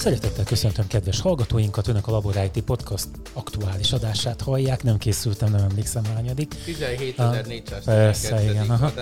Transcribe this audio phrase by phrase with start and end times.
[0.00, 5.60] Szeretettel köszöntöm kedves hallgatóinkat, Önök a Labor IT Podcast aktuális adását hallják, nem készültem, nem
[5.70, 6.54] emlékszem hányadik.
[6.66, 8.70] 17.400 Persze, igen.
[8.70, 8.92] Aha.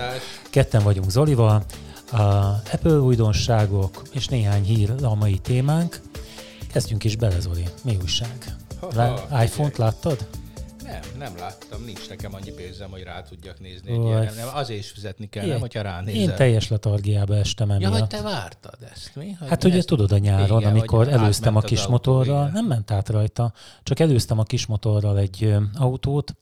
[0.49, 1.63] Ketten vagyunk Zolival,
[2.11, 2.17] a
[2.71, 5.99] Apple újdonságok és néhány hír a mai témánk.
[6.71, 7.65] Kezdjünk is bele, Zoli.
[7.83, 8.55] Mi újság?
[8.79, 10.27] Ha-ha, iPhone-t láttad?
[10.91, 13.91] Nem, nem láttam, nincs nekem annyi pénzem, hogy rá tudjak nézni.
[13.91, 15.53] Egy ilyen, nem, azért is fizetni kell, Ilyen.
[15.53, 16.21] nem, hogyha ránézel.
[16.21, 17.93] Én teljes letargiába estem Ja, emiatt.
[17.99, 19.31] hogy te vártad ezt, mi?
[19.39, 22.65] Hogy Hát mi ugye ezt- tudod a nyáron, Igen, amikor előztem a kis motorral, nem
[22.65, 23.53] ment át rajta,
[23.83, 26.35] csak előztem a kis motorral egy ö, autót,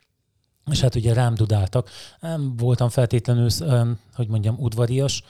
[0.72, 1.90] és hát ugye rám dudáltak.
[2.20, 5.24] Nem voltam feltétlenül, ö, hogy mondjam, udvarias,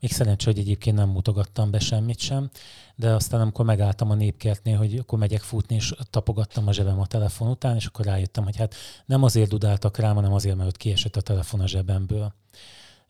[0.00, 2.50] még szerencsé, hogy egyébként nem mutogattam be semmit sem,
[2.96, 7.06] de aztán amikor megálltam a népkertnél, hogy akkor megyek futni, és tapogattam a zsebem a
[7.06, 8.74] telefon után, és akkor rájöttem, hogy hát
[9.06, 12.34] nem azért dudáltak rám, hanem azért, mert ott kiesett a telefon a zsebemből.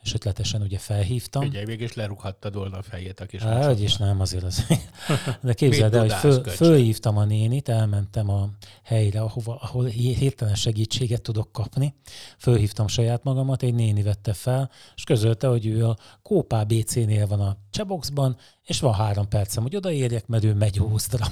[0.05, 1.43] És ötletesen ugye felhívtam.
[1.43, 3.67] Figyelj, mégis lerúghattad volna a fejét a kis másodban.
[3.67, 4.67] hogy is nem, azért az.
[5.43, 8.49] De képzeld el, hogy föl, fölhívtam a nénit, elmentem a
[8.83, 11.95] helyre, ahova, ahol hirtelen segítséget tudok kapni.
[12.39, 17.41] Fölhívtam saját magamat, egy néni vette fel, és közölte, hogy ő a Kópá BC-nél van
[17.41, 21.27] a Cseboxban, és van három percem, hogy odaérjek, mert ő megy Ózdra.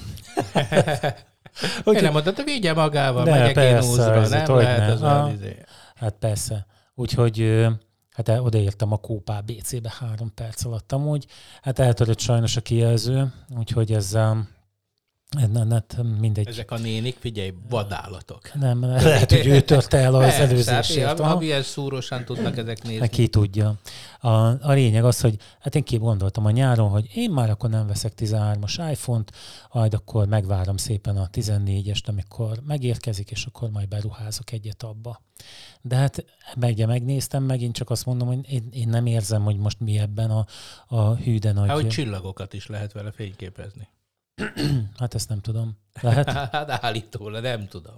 [1.85, 4.79] Én nem mondtad, hogy vigye magával, De, megyek persze, én úzra, ez nem hogy lehet
[4.79, 4.93] ne.
[4.93, 5.25] az Ah.
[5.25, 5.57] a izé.
[5.95, 6.67] Hát persze.
[6.95, 7.67] Úgyhogy
[8.13, 11.27] hát el- odaértem a Kópá BC-be három perc alatt amúgy.
[11.63, 14.15] Hát eltörött sajnos a kijelző, úgyhogy ez
[15.37, 16.49] um, nem, nem, mindegy.
[16.49, 18.55] Ezek a nénik, figyelj, vadállatok.
[18.55, 21.21] Nem, lehet, hogy ő törte el az Persze, hát előzésért.
[21.21, 23.01] ha ilyen szúrósan tudnak ezek nézni.
[23.01, 23.75] Hát Ki tudja.
[24.21, 27.87] A, a lényeg az, hogy hát én gondoltam a nyáron, hogy én már akkor nem
[27.87, 29.33] veszek 13-as iPhone-t,
[29.73, 35.21] majd akkor megvárom szépen a 14-est, amikor megérkezik, és akkor majd beruházok egyet abba.
[35.81, 39.81] De hát meg, megnéztem, megint csak azt mondom, hogy én, én nem érzem, hogy most
[39.81, 40.47] mi ebben a,
[40.87, 41.69] a hűde nagy...
[41.69, 43.89] Hát, hogy csillagokat is lehet vele fényképezni.
[44.99, 45.77] hát ezt nem tudom.
[46.01, 46.31] Lehet?
[46.53, 47.95] Hát állítólag, nem tudom.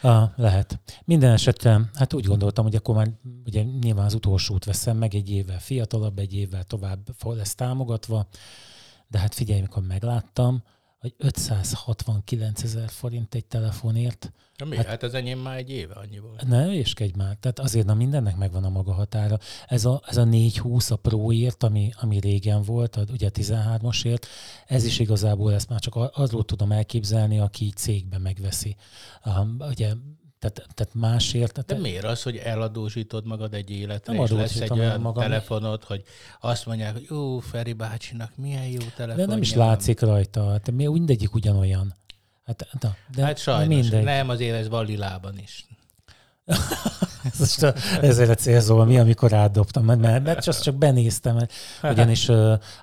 [0.00, 0.80] Ah, lehet.
[1.04, 3.08] Minden esetre, hát úgy gondoltam, hogy akkor már
[3.44, 8.28] ugye nyilván az utolsót veszem meg, egy évvel fiatalabb, egy évvel tovább lesz támogatva,
[9.08, 10.62] de hát figyelj, mikor megláttam,
[11.00, 14.76] hogy 569 ezer forint egy telefonért, Na mi?
[14.76, 16.46] Hát- Hát, ez enyém már egy éve annyi volt.
[16.48, 19.38] ne ügyeskedj már, tehát azért na mindennek megvan a maga határa.
[19.66, 24.26] Ez a, ez a 420 a Proért, ami, ami régen volt, a- ugye 13-asért,
[24.66, 28.76] ez is igazából ezt már csak arról tudom elképzelni, aki így cégben megveszi.
[29.24, 29.92] Um, ugye,
[30.38, 31.52] tehát, tehát másért.
[31.54, 35.22] De Tehát, miért az, hogy eladósítod magad egy életre, Nem és lesz egy olyan magam.
[35.22, 36.02] telefonod, hogy
[36.40, 39.26] azt mondják, hogy jó, Feri bácsinak milyen jó telefon.
[39.26, 41.94] de nem is látszik rajta, hát mi- mindegyik ugyanolyan.
[42.44, 44.04] Hát, na, de Hát sajnos, mindegy.
[44.04, 45.66] nem, azért ez vallilában is.
[47.38, 47.62] Most
[48.00, 51.36] ezzel a célzol mi, amikor átdobtam, mert, mert, mert csak, benéztem,
[51.82, 52.30] ugyanis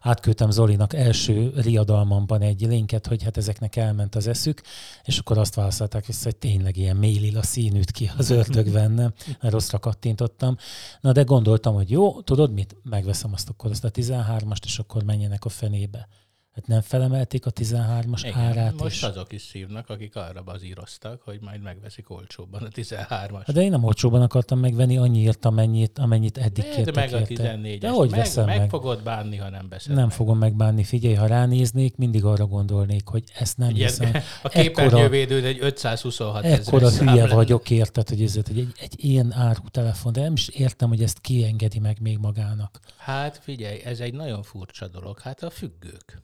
[0.02, 4.62] átküldtem Zolinak első riadalmamban egy linket, hogy hát ezeknek elment az eszük,
[5.04, 9.54] és akkor azt válaszolták vissza, hogy tényleg ilyen mélila színűt ki az ördög benne, mert
[9.54, 10.58] rosszra kattintottam.
[11.02, 12.76] Na de gondoltam, hogy jó, tudod mit?
[12.84, 16.08] Megveszem azt akkor azt a 13-ast, és akkor menjenek a fenébe.
[16.56, 19.04] Hát nem felemelték a 13-as Igen, árát most is.
[19.04, 23.42] azok is szívnak, akik arra bazíroztak, hogy majd megveszik olcsóbban a 13-as.
[23.46, 27.20] Hát De én nem olcsóban akartam megvenni annyiért, amennyit, amennyit eddig Vedd kértek meg a
[27.20, 27.56] érte.
[27.62, 27.78] 14-es.
[27.80, 28.58] De hogy meg, veszem meg?
[28.58, 28.70] meg?
[28.70, 30.12] fogod bánni, ha nem veszed Nem meg.
[30.16, 30.84] fogom megbánni.
[30.84, 34.12] Figyelj, ha ránéznék, mindig arra gondolnék, hogy ezt nem Ilyen, hiszem.
[34.44, 37.34] a képernyővédőd egy 526 Ekkora hülye lenne.
[37.36, 41.02] vagyok, érted, hogy, ez, hogy egy, egy ilyen áru telefon, de nem is értem, hogy
[41.04, 42.80] ezt kiengedi meg még magának.
[42.98, 45.20] Hát figyelj, ez egy nagyon furcsa dolog.
[45.20, 46.24] Hát a függők.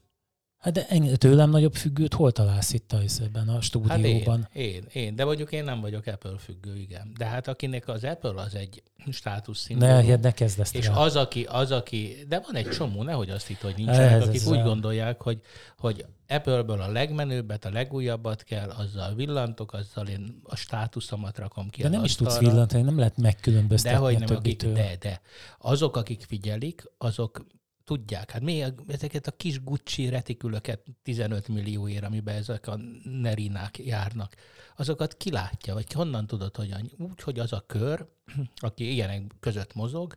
[0.62, 4.48] Hát de ennyi, tőlem nagyobb függőt hol találsz itt a, ebben a Hát stúdióban?
[4.54, 7.14] én, én, én, de mondjuk én nem vagyok Apple függő, igen.
[7.18, 10.86] De hát akinek az Apple az egy státusz ne, szimbólum, hát ne kezd ezt és
[10.86, 10.94] rá.
[10.94, 14.28] az aki, az, aki, de van egy csomó, nehogy azt hitt, hogy Ez- nincsenek, ez
[14.28, 15.42] akik a- úgy gondolják, hogy,
[15.78, 21.82] hogy Apple-ből a legmenőbbet, a legújabbat kell, azzal villantok, azzal én a státuszomat rakom ki
[21.82, 25.22] De nem is tudsz villantani, nem lehet De megkülönböztetni hogy a nem, akik, de, de.
[25.60, 27.46] Azok, akik figyelik, azok
[27.84, 28.32] tudják.
[28.32, 34.36] Hát mi ezeket a kis Gucci retikülöket 15 millióért, amiben ezek a nerinák járnak,
[34.76, 36.90] azokat kilátja, vagy honnan tudod, hogy annyi?
[36.98, 38.08] úgy, hogy az a kör,
[38.56, 40.16] aki ilyenek között mozog,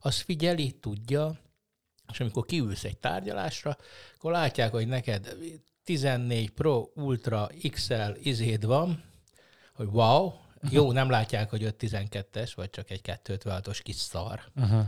[0.00, 1.38] az figyeli, tudja,
[2.12, 3.76] és amikor kiülsz egy tárgyalásra,
[4.16, 5.36] akkor látják, hogy neked
[5.84, 9.04] 14 Pro, Ultra, XL izéd van,
[9.74, 10.32] hogy wow,
[10.70, 14.40] jó, nem látják, hogy 512-es, vagy csak egy 256-os kis szar.
[14.56, 14.84] Uh-huh.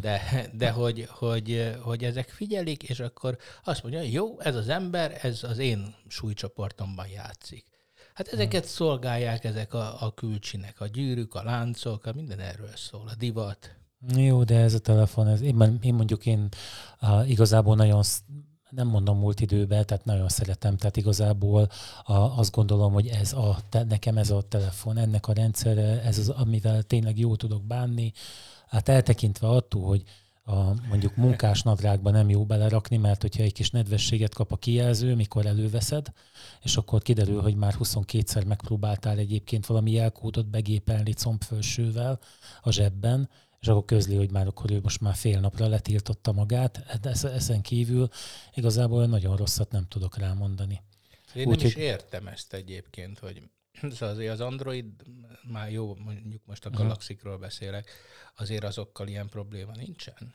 [0.00, 5.18] De, de hogy, hogy, hogy ezek figyelik, és akkor azt mondja, jó, ez az ember,
[5.22, 7.64] ez az én súlycsoportomban játszik.
[8.14, 13.08] Hát ezeket szolgálják ezek a, a külcsinek, a gyűrűk, a láncok, a minden erről szól,
[13.08, 13.76] a divat.
[14.14, 16.48] Jó, de ez a telefon, ez, én, én mondjuk én
[17.00, 18.02] uh, igazából nagyon
[18.70, 21.68] nem mondom múlt időben, tehát nagyon szeretem, tehát igazából
[22.04, 26.18] a, azt gondolom, hogy ez a, te, nekem ez a telefon, ennek a rendszere, ez
[26.18, 28.12] az, amivel tényleg jó tudok bánni,
[28.66, 30.02] hát eltekintve attól, hogy
[30.48, 35.14] a mondjuk munkás nadrágba nem jó belerakni, mert hogyha egy kis nedvességet kap a kijelző,
[35.14, 36.06] mikor előveszed,
[36.62, 42.20] és akkor kiderül, hogy már 22-szer megpróbáltál egyébként valami jelkódot begépelni combfölsővel
[42.62, 43.28] a zsebben,
[43.60, 46.98] és akkor közli, hogy már akkor ő most már fél napra letiltotta magát.
[47.00, 48.08] De ezen kívül
[48.54, 50.82] igazából nagyon rosszat nem tudok rámondani.
[51.34, 53.42] Én Úgy, nem is értem ezt egyébként, hogy
[53.96, 54.86] Szóval azért az Android,
[55.42, 57.90] már jó, mondjuk most a Galaxikról beszélek,
[58.36, 60.34] azért azokkal ilyen probléma nincsen.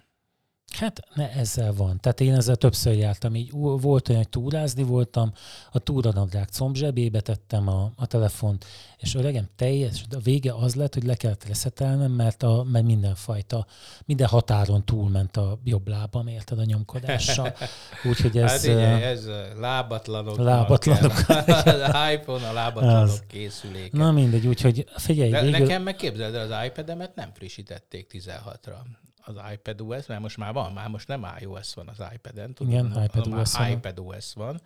[0.77, 1.99] Hát ne, ezzel van.
[1.99, 3.35] Tehát én ezzel többször jártam.
[3.35, 5.31] Így volt olyan, hogy túrázni voltam,
[5.71, 8.65] a túranadrág comb zsebébe tettem a, a telefont,
[8.97, 13.65] és öregem teljes, a vége az lett, hogy le kellett reszetelnem, mert, a, mert mindenfajta,
[14.05, 17.53] minden határon túlment a jobb lábam, érted a nyomkodással.
[18.09, 18.51] Úgyhogy ez...
[18.51, 19.27] Hát igen, ez
[19.59, 20.37] lábatlanok.
[20.37, 21.13] Lábatlanok.
[21.65, 23.23] az iPhone a lábatlanok az.
[23.27, 23.97] készüléke.
[23.97, 25.29] Na mindegy, úgyhogy figyelj.
[25.29, 25.59] De végül...
[25.59, 28.75] Nekem meg képzeld el, az iPad-emet nem frissítették 16-ra
[29.23, 32.71] az iPad OS, mert most már van, már most nem iOS van az iPad-en, tudom,
[32.71, 33.69] Igen, iPad OS van.
[33.69, 34.61] iPad OS van.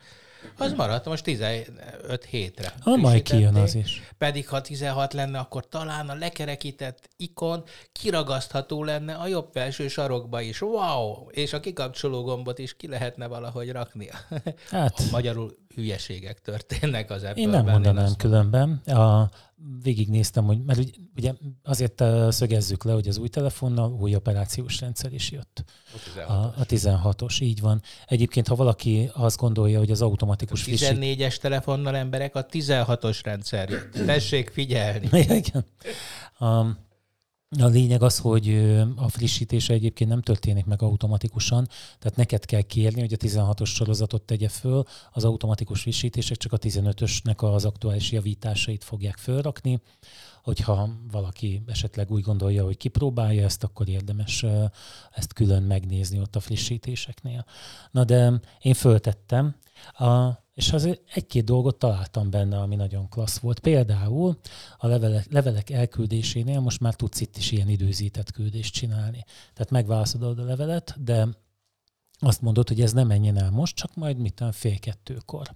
[0.58, 2.74] Az maradt most 15 hétre.
[2.80, 4.02] Ha majd kijön az is.
[4.18, 10.42] Pedig ha 16 lenne, akkor talán a lekerekített ikon kiragasztható lenne a jobb felső sarokba
[10.42, 10.62] is.
[10.62, 11.30] Wow!
[11.30, 14.10] És a kikapcsoló gombot is ki lehetne valahogy rakni.
[14.70, 15.02] Hát.
[15.12, 18.82] Magyarul hülyeségek történnek az apple Én nem mondanám Én különben.
[18.86, 19.30] A,
[19.84, 20.80] végignéztem, hogy, mert
[21.16, 21.34] ugye
[21.64, 25.64] azért szögezzük le, hogy az új telefonnal új operációs rendszer is jött.
[26.28, 26.58] A 16-os.
[26.58, 27.82] A 16-os, így van.
[28.08, 33.70] Egyébként, ha valaki azt gondolja, hogy az automatikus a 14-es telefonnal emberek a 16-os rendszer
[33.70, 33.92] jött.
[34.06, 35.10] Tessék figyelni.
[35.44, 35.66] Igen.
[36.40, 36.78] Um,
[37.60, 38.50] a lényeg az, hogy
[38.96, 41.68] a frissítése egyébként nem történik meg automatikusan,
[42.00, 46.58] tehát neked kell kérni, hogy a 16-os sorozatot tegye föl, az automatikus frissítések csak a
[46.58, 49.82] 15-ösnek az aktuális javításait fogják fölrakni.
[50.44, 54.46] Hogyha valaki esetleg úgy gondolja, hogy kipróbálja ezt, akkor érdemes
[55.12, 57.46] ezt külön megnézni ott a frissítéseknél.
[57.92, 59.56] Na de én föltettem,
[59.94, 63.60] a, és azért egy-két dolgot találtam benne, ami nagyon klassz volt.
[63.60, 64.40] Például
[64.78, 69.24] a levelek, levelek elküldésénél most már tudsz itt is ilyen időzített küldést csinálni.
[69.54, 71.28] Tehát megválaszolod a levelet, de
[72.20, 75.54] azt mondod, hogy ez nem menjen el most, csak majd mit fél kettőkor.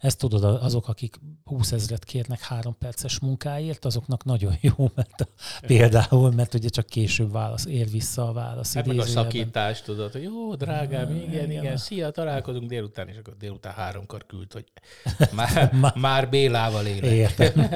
[0.00, 5.26] Ezt tudod, azok, akik 20 ezeret kérnek három perces munkáért, azoknak nagyon jó, mert a,
[5.66, 8.74] például, mert ugye csak később válasz, ér vissza a válasz.
[8.74, 13.16] Hát meg a szakítást tudod, hogy jó, drágám, igen, igen, igen, szia, találkozunk délután, és
[13.16, 14.64] akkor délután háromkor küld, hogy
[15.34, 17.10] már, már Bélával élek.
[17.10, 17.68] Értem.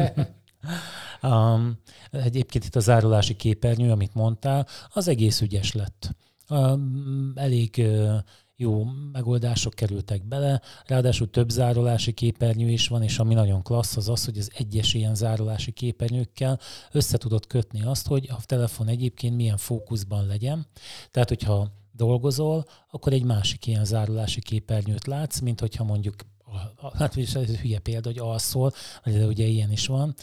[1.32, 1.79] um,
[2.11, 6.17] egyébként itt a zárulási képernyő, amit mondtál, az egész ügyes lett.
[6.49, 8.17] Um, elég uh,
[8.56, 14.08] jó megoldások kerültek bele, ráadásul több zárolási képernyő is van, és ami nagyon klassz az
[14.08, 16.60] az, hogy az egyes ilyen zárolási képernyőkkel
[16.92, 20.66] össze tudod kötni azt, hogy a telefon egyébként milyen fókuszban legyen.
[21.10, 26.14] Tehát, hogyha dolgozol, akkor egy másik ilyen zárolási képernyőt látsz, mint hogyha mondjuk
[26.98, 28.72] hát ez hülye példa, hogy alszol,
[29.04, 30.14] de ugye ilyen is van,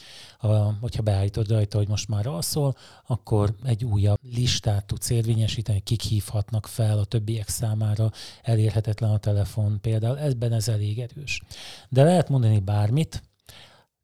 [0.80, 2.76] hogyha beállítod rajta, hogy most már alszol,
[3.08, 8.12] akkor egy újabb listát tudsz érvényesíteni, kik hívhatnak fel a többiek számára,
[8.42, 11.42] elérhetetlen a telefon például, ezben ez elég erős.
[11.90, 13.24] De lehet mondani bármit,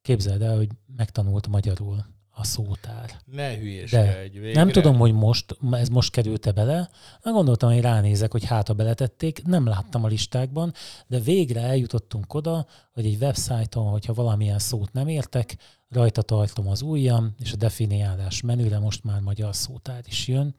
[0.01, 2.05] képzeld el, hogy megtanult magyarul
[2.39, 3.11] a szótár.
[3.25, 4.59] Ne hülyeskedj végre.
[4.59, 6.89] Nem tudom, hogy most, ez most került-e bele.
[7.23, 9.43] Na, gondoltam, hogy ránézek, hogy hát beletették.
[9.43, 10.73] Nem láttam a listákban,
[11.07, 15.55] de végre eljutottunk oda, hogy egy websájton, hogyha valamilyen szót nem értek,
[15.89, 20.55] rajta tartom az ujjam, és a definiálás menüre most már magyar szótár is jön.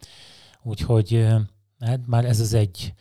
[0.63, 1.27] Úgyhogy
[1.81, 2.95] hát már ez az egy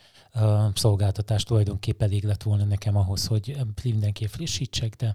[0.74, 5.14] szolgáltatás tulajdonképpen elég lett volna nekem ahhoz, hogy mindenképp frissítsek, de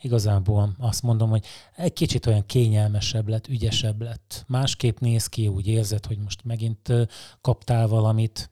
[0.00, 1.44] igazából azt mondom, hogy
[1.76, 4.44] egy kicsit olyan kényelmesebb lett, ügyesebb lett.
[4.46, 6.92] Másképp néz ki, úgy érzed, hogy most megint
[7.40, 8.50] kaptál valamit,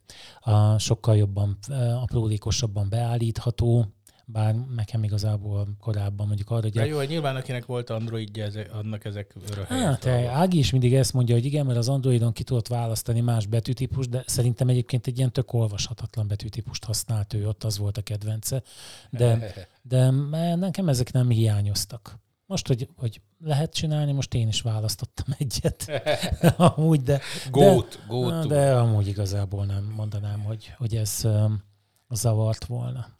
[0.78, 1.58] sokkal jobban,
[2.02, 3.86] aprólékosabban beállítható,
[4.28, 6.72] bár nekem igazából korábban mondjuk arra, hogy...
[6.72, 9.34] De jó, hogy nyilván akinek volt Androidja, ezek, annak ezek
[9.68, 13.46] Hát, Ági is mindig ezt mondja, hogy igen, mert az Androidon ki tudott választani más
[13.46, 18.02] betűtípust, de szerintem egyébként egy ilyen tök olvashatatlan betűtípust használt ő, ott az volt a
[18.02, 18.62] kedvence.
[19.10, 19.52] De,
[19.82, 20.10] de
[20.54, 22.18] nekem ezek nem hiányoztak.
[22.46, 26.02] Most, hogy, hogy lehet csinálni, most én is választottam egyet.
[26.56, 31.62] amúgy, de, gót, de, de amúgy igazából nem mondanám, hogy, hogy ez um,
[32.10, 33.15] zavart volna.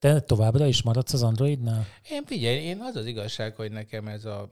[0.00, 1.86] Te továbbra is maradsz az Androidnál?
[2.10, 4.50] Én figyelj, én az az igazság, hogy nekem ez a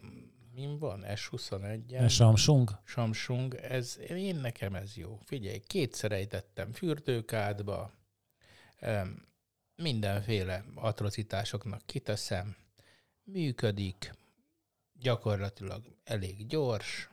[0.55, 1.05] min van?
[1.07, 2.05] S21-en?
[2.05, 2.71] A Samsung?
[2.85, 5.19] Samsung, ez, én nekem ez jó.
[5.25, 7.93] Figyelj, kétszer ejtettem fürdőkádba,
[9.77, 12.57] mindenféle atrocitásoknak kiteszem,
[13.25, 14.15] működik,
[14.93, 17.11] gyakorlatilag elég gyors,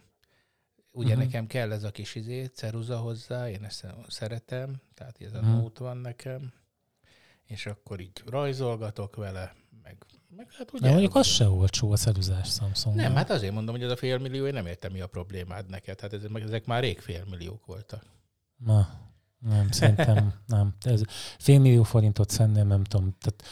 [0.92, 1.24] ugye uh-huh.
[1.24, 5.56] nekem kell ez a kis izé, ceruza hozzá, én ezt szeretem, tehát ez a uh-huh.
[5.56, 6.54] nót van nekem,
[7.48, 9.98] és akkor így rajzolgatok vele, meg,
[10.36, 10.82] meg hát ugye...
[10.82, 12.96] De mondjuk az se olcsó a ceruzás Samsung.
[12.96, 16.00] Nem, hát azért mondom, hogy ez a félmillió, én nem értem, mi a problémád neked.
[16.00, 18.04] Hát ezek, ezek már rég félmilliók voltak.
[18.58, 18.90] Na,
[19.40, 20.76] nem, szerintem nem.
[20.82, 21.02] Ez
[21.38, 23.16] félmillió forintot szerintem nem tudom.
[23.20, 23.44] Tehát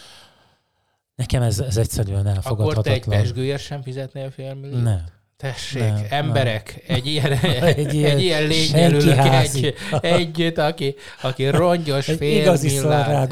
[1.15, 2.69] nekem ez, ez egyszerűen elfogadhatatlan.
[2.71, 4.83] Akkor te egy pesgőért sem fizetnél félmilliót?
[4.83, 5.05] Nem.
[5.43, 6.97] Tessék, nem, emberek, nem.
[6.97, 7.31] Egy, ilyen,
[7.75, 13.29] egy ilyen, egy ilyen lényelülök egy, együtt, aki, aki rongyos egy igazi van.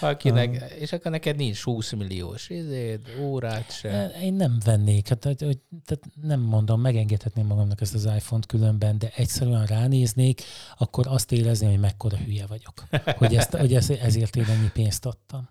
[0.00, 4.12] Akinek, um, és akkor neked nincs 20 milliós izéd, órát se.
[4.22, 8.98] Én nem vennék, hát, hogy, hogy, tehát nem mondom, megengedhetném magamnak ezt az iPhone-t különben,
[8.98, 10.42] de egyszerűen ránéznék,
[10.78, 12.84] akkor azt érezném, hogy mekkora hülye vagyok.
[13.16, 15.48] Hogy, ezt, hogy ezért én ennyi pénzt adtam.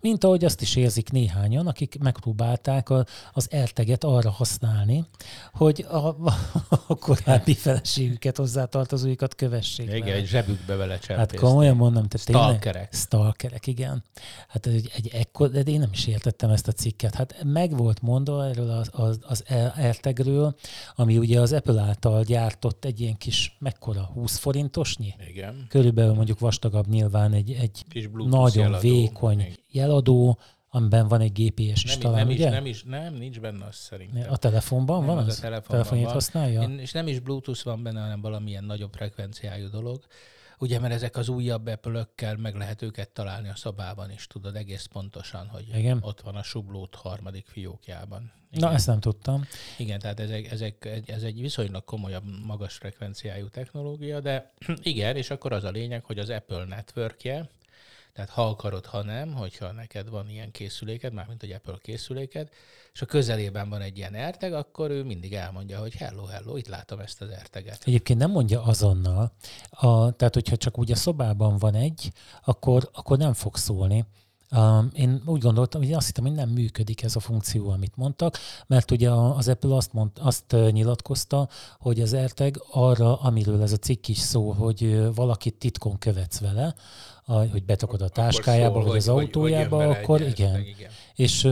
[0.00, 5.04] Mint ahogy azt is érzik néhányan, akik megpróbálták a, az elteget arra használni,
[5.52, 6.06] hogy a,
[6.86, 9.86] a korábbi feleségüket, hozzátartozóikat kövessék.
[9.86, 10.14] Igen, vele.
[10.14, 12.92] egy zsebükbe vele Hát komolyan mondom, tehát Stalkerek.
[12.92, 14.04] Stalkerek, igen.
[14.48, 17.14] Hát egy, egy ekkor, de én nem is értettem ezt a cikket.
[17.14, 19.44] Hát meg volt mondva erről az, az, az
[19.76, 20.54] eltegről,
[20.94, 25.14] ami ugye az Apple által gyártott egy ilyen kis, mekkora, 20 forintosnyi?
[25.28, 25.66] Igen.
[25.68, 28.80] Körülbelül mondjuk vastagabb nyilván egy, egy nagyon jeladó.
[28.80, 30.38] vékony jeladó,
[30.68, 32.46] amiben van egy GPS is nem, talán, nem ugye?
[32.46, 34.32] Is, nem, is, nem, nincs benne az szerintem.
[34.32, 35.38] A telefonban nem, van az?
[35.38, 36.14] A telefonban Telefonját van.
[36.14, 36.62] használja?
[36.62, 40.04] Én, és nem is Bluetooth van benne, hanem valamilyen nagyobb frekvenciájú dolog.
[40.58, 44.84] Ugye, mert ezek az újabb apple meg lehet őket találni a szobában is, tudod egész
[44.84, 45.98] pontosan, hogy Igen.
[46.02, 48.32] ott van a sublót harmadik fiókjában.
[48.50, 48.68] Igen.
[48.68, 49.44] Na, ezt nem tudtam.
[49.78, 54.52] Igen, tehát ezek, ezek, ez egy viszonylag komolyabb, magas frekvenciájú technológia, de
[54.82, 57.48] igen, és akkor az a lényeg, hogy az Apple networkje,
[58.12, 62.48] tehát ha akarod, ha nem, hogyha neked van ilyen készüléked, mármint egy Apple készüléked,
[62.92, 66.68] és a közelében van egy ilyen erteg, akkor ő mindig elmondja, hogy hello, hello, itt
[66.68, 67.82] látom ezt az erteget.
[67.84, 69.32] Egyébként nem mondja azonnal,
[69.70, 72.12] a, tehát hogyha csak úgy a szobában van egy,
[72.44, 74.04] akkor, akkor nem fog szólni.
[74.56, 78.38] Um, én úgy gondoltam, hogy azt hittem, hogy nem működik ez a funkció, amit mondtak,
[78.66, 83.76] mert ugye az Apple azt, mond, azt nyilatkozta, hogy az AirTag arra, amiről ez a
[83.76, 86.74] cikk is szól, hogy valakit titkon követsz vele,
[87.24, 90.52] hogy betokod a táskájába, szól, vagy az autójába, hogy akkor igen.
[90.52, 90.90] Meg, igen.
[91.14, 91.44] És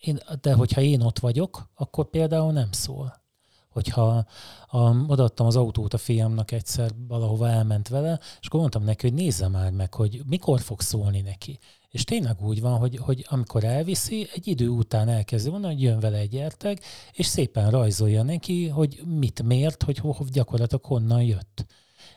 [0.00, 3.20] én, de hogyha én ott vagyok, akkor például nem szól.
[3.68, 4.26] Hogyha
[4.72, 9.16] um, odaadtam az autót a fiamnak egyszer, valahova elment vele, és akkor mondtam neki, hogy
[9.16, 11.58] nézze már meg, hogy mikor fog szólni neki.
[11.88, 16.00] És tényleg úgy van, hogy, hogy amikor elviszi, egy idő után elkezdi mondani, hogy jön
[16.00, 16.80] vele egy érteg,
[17.12, 20.00] és szépen rajzolja neki, hogy mit mért, hogy
[20.32, 21.66] gyakorlatilag honnan jött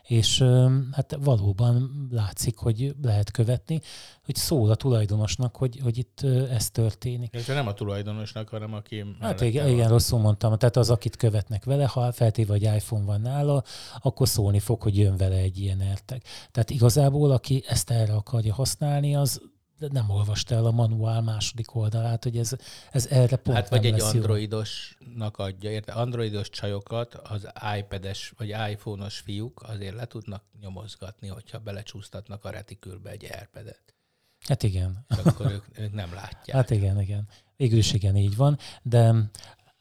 [0.06, 0.44] és
[0.92, 3.80] hát valóban látszik, hogy lehet követni,
[4.24, 6.20] hogy szól a tulajdonosnak, hogy, hogy itt
[6.50, 7.34] ez történik.
[7.34, 9.04] És nem a tulajdonosnak, hanem aki...
[9.20, 10.56] Hát igen, igen, rosszul mondtam.
[10.58, 13.62] Tehát az, akit követnek vele, ha feltéve, hogy iPhone van nála,
[14.02, 16.22] akkor szólni fog, hogy jön vele egy ilyen ertek.
[16.50, 19.40] Tehát igazából, aki ezt erre akarja használni, az
[19.78, 22.52] nem olvasta el a manuál második oldalát, hogy ez,
[22.92, 25.92] ez erre pont Hát vagy egy androidosnak adja, érte?
[25.92, 33.10] Androidos csajokat az iPad-es vagy iPhone-os fiúk azért le tudnak nyomozgatni, hogyha belecsúsztatnak a retikülbe
[33.10, 33.94] egy AirPad-et.
[34.40, 35.04] Hát igen.
[35.08, 36.56] És akkor ők, ők nem látják.
[36.56, 37.28] Hát igen, igen.
[37.56, 38.58] Végül is igen, így van.
[38.82, 39.14] De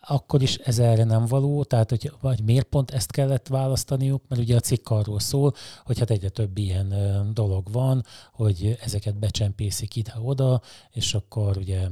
[0.07, 4.41] akkor is ez erre nem való, tehát hogy vagy miért pont ezt kellett választaniuk, mert
[4.41, 6.93] ugye a cikk arról szól, hogy hát egyre több ilyen
[7.33, 11.87] dolog van, hogy ezeket becsempészik ide-oda, és akkor ugye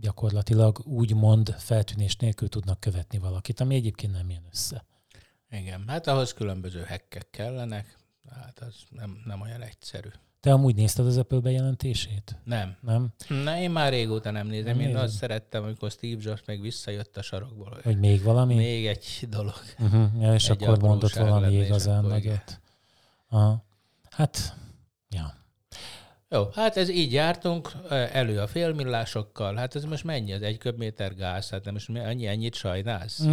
[0.00, 4.84] gyakorlatilag úgymond feltűnés nélkül tudnak követni valakit, ami egyébként nem jön össze.
[5.50, 7.98] Igen, hát ahhoz különböző hekkek kellenek,
[8.30, 10.08] hát az nem, nem olyan egyszerű.
[10.40, 12.36] Te amúgy nézted az Apple bejelentését?
[12.44, 12.76] Nem.
[12.80, 13.08] Nem?
[13.28, 14.72] Na, én már régóta nem nézem.
[14.72, 15.02] Nem én nézem.
[15.02, 17.80] azt szerettem, amikor Steve Jobs meg visszajött a sarokból.
[17.82, 18.54] Hogy még valami?
[18.54, 19.54] Még egy dolog.
[19.78, 20.22] Uh-huh.
[20.22, 22.60] Ja, és egy akkor mondott valami igazán nagyot.
[23.28, 23.64] Aha.
[24.10, 24.56] Hát,
[25.08, 25.34] ja.
[26.28, 29.54] Jó, hát ez így jártunk, elő a félmillásokkal.
[29.54, 30.32] Hát ez most mennyi?
[30.32, 31.50] Az egy köbméter gáz?
[31.50, 33.24] Hát nem most annyi, ennyit sajnálsz?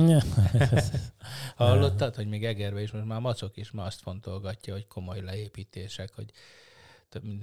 [1.55, 6.09] Hallottad, hogy még Egerbe is most már Macok is ma azt fontolgatja, hogy komoly leépítések,
[6.15, 6.31] hogy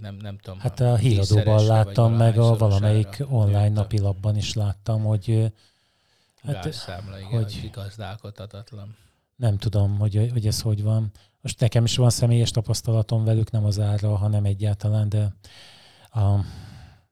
[0.00, 0.59] nem, nem tudom.
[0.59, 5.52] Hát a híradóban láttam, meg a valamelyik online napilapban is láttam, hogy...
[6.42, 8.97] Hát, Gázszámla, igen, hogy gazdálkodhatatlan.
[9.37, 11.11] Nem tudom, hogy, hogy ez hogy van.
[11.40, 15.35] Most nekem is van személyes tapasztalatom velük, nem az ára, hanem egyáltalán, de
[16.21, 16.44] a,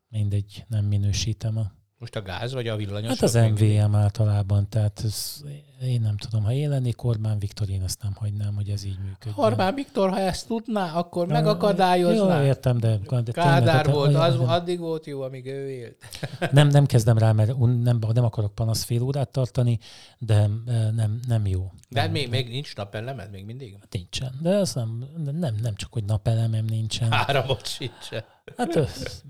[0.08, 3.08] mindegy, nem minősítem a Most a gáz vagy a villanyos?
[3.08, 5.42] Hát az MVM általában, tehát ez,
[5.82, 8.98] én nem tudom, ha én lennék Orbán Viktor, én ezt nem hagynám, hogy ez így
[9.04, 9.38] működik.
[9.38, 12.40] Orbán Viktor, ha ezt tudná, akkor megakadályozná.
[12.40, 12.96] Jó, értem, de...
[12.96, 15.96] de Kádár tényleg, volt, az, addig volt jó, amíg ő élt.
[16.52, 19.78] Nem, nem kezdem rá, mert nem, nem akarok panasz fél órát tartani,
[20.18, 20.48] de
[20.94, 21.70] nem, nem jó.
[21.88, 23.78] De hát még, még nincs napelemed még mindig?
[23.90, 24.32] Nincsen.
[24.40, 27.12] De az nem, nem, nem csak, hogy napelemem nincsen.
[27.12, 28.24] Áramot sincsen.
[28.56, 28.78] Hát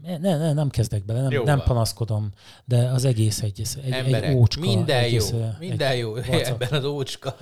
[0.03, 2.31] ne, ne, nem kezdek bele, nem, nem panaszkodom,
[2.65, 4.61] de az egész egy, egy, Emberek, egy ócska.
[4.61, 7.37] Minden egész, jó, minden jó ebben az ócska.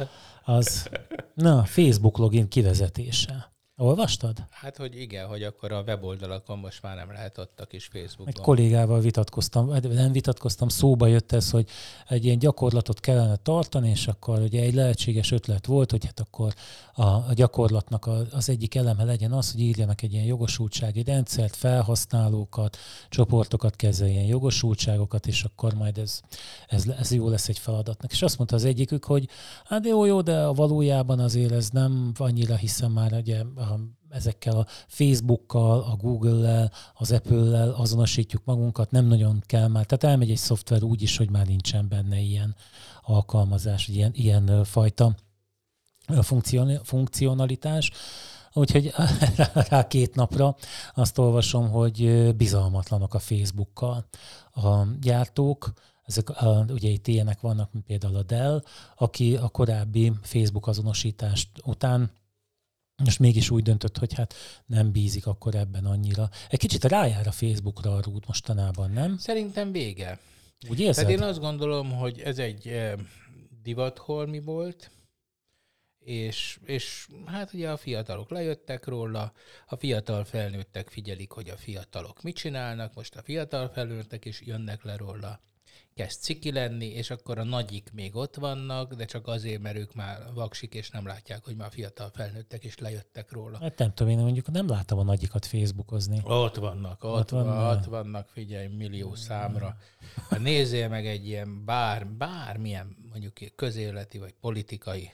[0.44, 0.88] Az,
[1.34, 3.52] na, Facebook login kivezetése.
[3.80, 4.44] Olvastad?
[4.50, 8.26] Hát, hogy igen, hogy akkor a weboldalakon most már nem lehet ott a kis Facebookon.
[8.26, 11.68] Egy kollégával vitatkoztam, nem vitatkoztam, szóba jött ez, hogy
[12.08, 16.54] egy ilyen gyakorlatot kellene tartani, és akkor ugye egy lehetséges ötlet volt, hogy hát akkor
[16.94, 22.76] a, a gyakorlatnak az egyik eleme legyen az, hogy írjanak egy ilyen jogosultsági rendszert, felhasználókat,
[23.08, 26.20] csoportokat kezeljen jogosultságokat, és akkor majd ez,
[26.68, 28.12] ez, ez jó lesz egy feladatnak.
[28.12, 29.28] És azt mondta az egyikük, hogy
[29.64, 33.69] hát jó, jó, de a valójában azért ez nem annyira hiszem már ugye a
[34.08, 39.86] ezekkel a Facebookkal, a Google-lel, az Apple-lel azonosítjuk magunkat, nem nagyon kell már.
[39.86, 42.56] Tehát elmegy egy szoftver úgy is, hogy már nincsen benne ilyen
[43.02, 45.14] alkalmazás, ilyen, ilyen fajta
[46.82, 47.90] funkcionalitás.
[48.52, 48.92] Úgyhogy
[49.68, 50.56] rá két napra
[50.94, 54.04] azt olvasom, hogy bizalmatlanok a Facebookkal
[54.54, 55.72] a gyártók,
[56.04, 56.28] ezek,
[56.68, 58.62] ugye itt ilyenek vannak, mint például a Dell,
[58.96, 62.10] aki a korábbi Facebook azonosítást után
[63.04, 64.34] most mégis úgy döntött, hogy hát
[64.66, 66.28] nem bízik akkor ebben annyira.
[66.48, 69.18] Egy kicsit rájár a Facebookra a rút mostanában, nem?
[69.18, 70.18] Szerintem vége.
[70.68, 71.04] Úgy érzed?
[71.04, 72.92] Tehát én azt gondolom, hogy ez egy eh,
[73.62, 74.90] divatholmi volt,
[75.98, 79.32] és, és hát ugye a fiatalok lejöttek róla,
[79.66, 84.84] a fiatal felnőttek figyelik, hogy a fiatalok mit csinálnak, most a fiatal felnőttek is jönnek
[84.84, 85.40] le róla
[86.00, 89.94] kezd ciki lenni, és akkor a nagyik még ott vannak, de csak azért, mert ők
[89.94, 93.58] már vaksik, és nem látják, hogy már fiatal felnőttek, és lejöttek róla.
[93.58, 96.20] Hát nem tudom, én mondjuk nem látom a nagyikat Facebookozni.
[96.24, 99.76] Ott vannak, ott, ott, van, ott vannak, figyelj, millió számra.
[100.28, 105.10] Ha nézzél meg egy ilyen bár, bármilyen mondjuk közéleti vagy politikai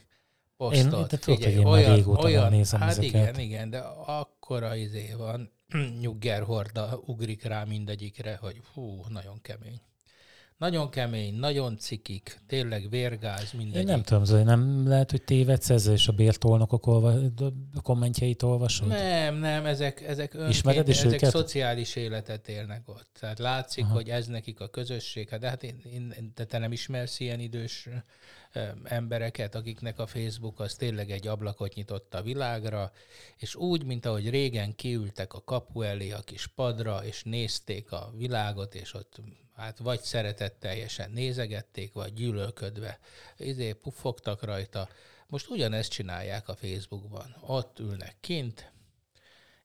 [0.56, 1.12] posztot.
[1.12, 3.12] Én, figyelj, én olyan, olyan, nézem hát ezeket.
[3.14, 5.52] igen, igen, de akkora izé van,
[6.00, 9.80] nyugger horda ugrik rá mindegyikre, hogy hú, nagyon kemény.
[10.56, 13.80] Nagyon kemény, nagyon cikik, tényleg vérgáz, minden.
[13.80, 17.14] Én nem tudom, Zoli, nem lehet, hogy tévedsz ezzel, és a bértolnokok olva,
[17.82, 18.88] kommentjeit olvasod?
[18.88, 21.30] Nem, nem, ezek, ezek, önként, Ismered is ezek őket?
[21.30, 23.16] szociális életet élnek ott.
[23.20, 23.94] Tehát látszik, Aha.
[23.94, 25.28] hogy ez nekik a közösség.
[25.28, 27.88] Hát, de hát én, én, de te nem ismersz ilyen idős
[28.84, 32.92] embereket, akiknek a Facebook az tényleg egy ablakot nyitott a világra,
[33.36, 38.12] és úgy, mint ahogy régen kiültek a kapu elé a kis padra, és nézték a
[38.16, 39.20] világot, és ott
[39.56, 42.98] hát vagy szeretetteljesen nézegették, vagy gyűlölködve
[43.36, 44.88] izé puffogtak rajta.
[45.26, 47.36] Most ugyanezt csinálják a Facebookban.
[47.40, 48.72] Ott ülnek kint,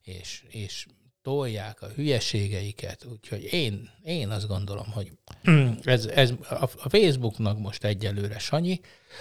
[0.02, 0.86] és, és
[1.22, 5.12] tolják a hülyeségeiket, úgyhogy én, én azt gondolom, hogy
[5.82, 6.32] ez, ez
[6.76, 8.80] a Facebooknak most egyelőre Sanyi.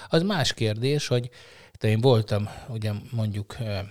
[0.09, 1.29] Az más kérdés, hogy
[1.81, 3.87] én voltam ugye mondjuk eh,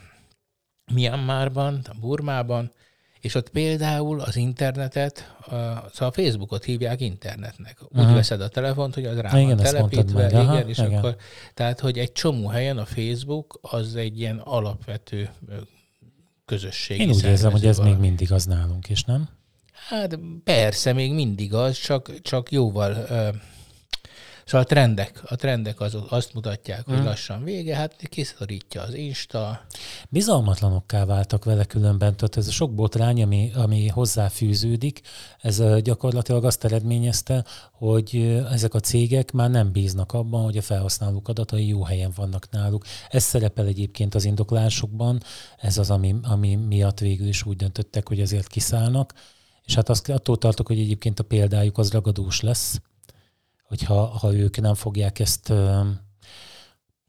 [0.93, 2.73] Myanmarban, Burmában,
[3.21, 5.51] és ott például az internetet, a,
[5.93, 7.79] szóval a Facebookot hívják internetnek.
[7.83, 8.15] Úgy uh-huh.
[8.15, 10.95] veszed a telefont, hogy az rá igen, van telepítve, igen, Aha, és igen.
[10.95, 11.17] akkor,
[11.55, 15.31] tehát, hogy egy csomó helyen a Facebook az egy ilyen alapvető
[16.45, 17.95] közösségi Én úgy érzem, hogy ez valami.
[17.95, 19.29] még mindig az nálunk is, nem?
[19.89, 23.07] Hát persze, még mindig az, csak, csak jóval
[24.51, 27.05] Szóval a trendek, a trendek azok azt mutatják, hogy hmm.
[27.05, 29.61] lassan vége, hát kiszorítja az Insta.
[30.09, 35.01] Bizalmatlanokká váltak vele különben, tehát ez a sok botrány, ami, ami hozzáfűződik,
[35.41, 41.29] ez gyakorlatilag azt eredményezte, hogy ezek a cégek már nem bíznak abban, hogy a felhasználók
[41.29, 42.85] adatai jó helyen vannak náluk.
[43.09, 45.23] Ez szerepel egyébként az indoklásokban,
[45.57, 49.15] ez az, ami, ami miatt végül is úgy döntöttek, hogy ezért kiszállnak.
[49.65, 52.81] És hát azt, attól tartok, hogy egyébként a példájuk az ragadós lesz,
[53.71, 55.53] hogyha ha ők nem fogják ezt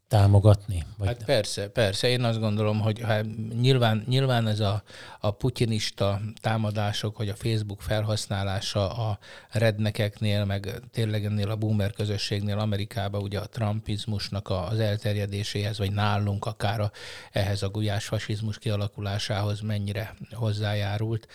[0.08, 0.84] támogatni?
[0.98, 2.08] Vagy hát persze, persze.
[2.08, 3.26] Én azt gondolom, hogy hát
[3.60, 4.82] nyilván, nyilván ez a,
[5.20, 9.18] a putinista támadások, hogy a Facebook felhasználása a
[9.50, 16.46] rednekeknél, meg tényleg ennél a boomer közösségnél Amerikában ugye a trumpizmusnak az elterjedéséhez, vagy nálunk
[16.46, 16.90] akár a,
[17.32, 21.28] ehhez a gulyásfasizmus kialakulásához mennyire hozzájárult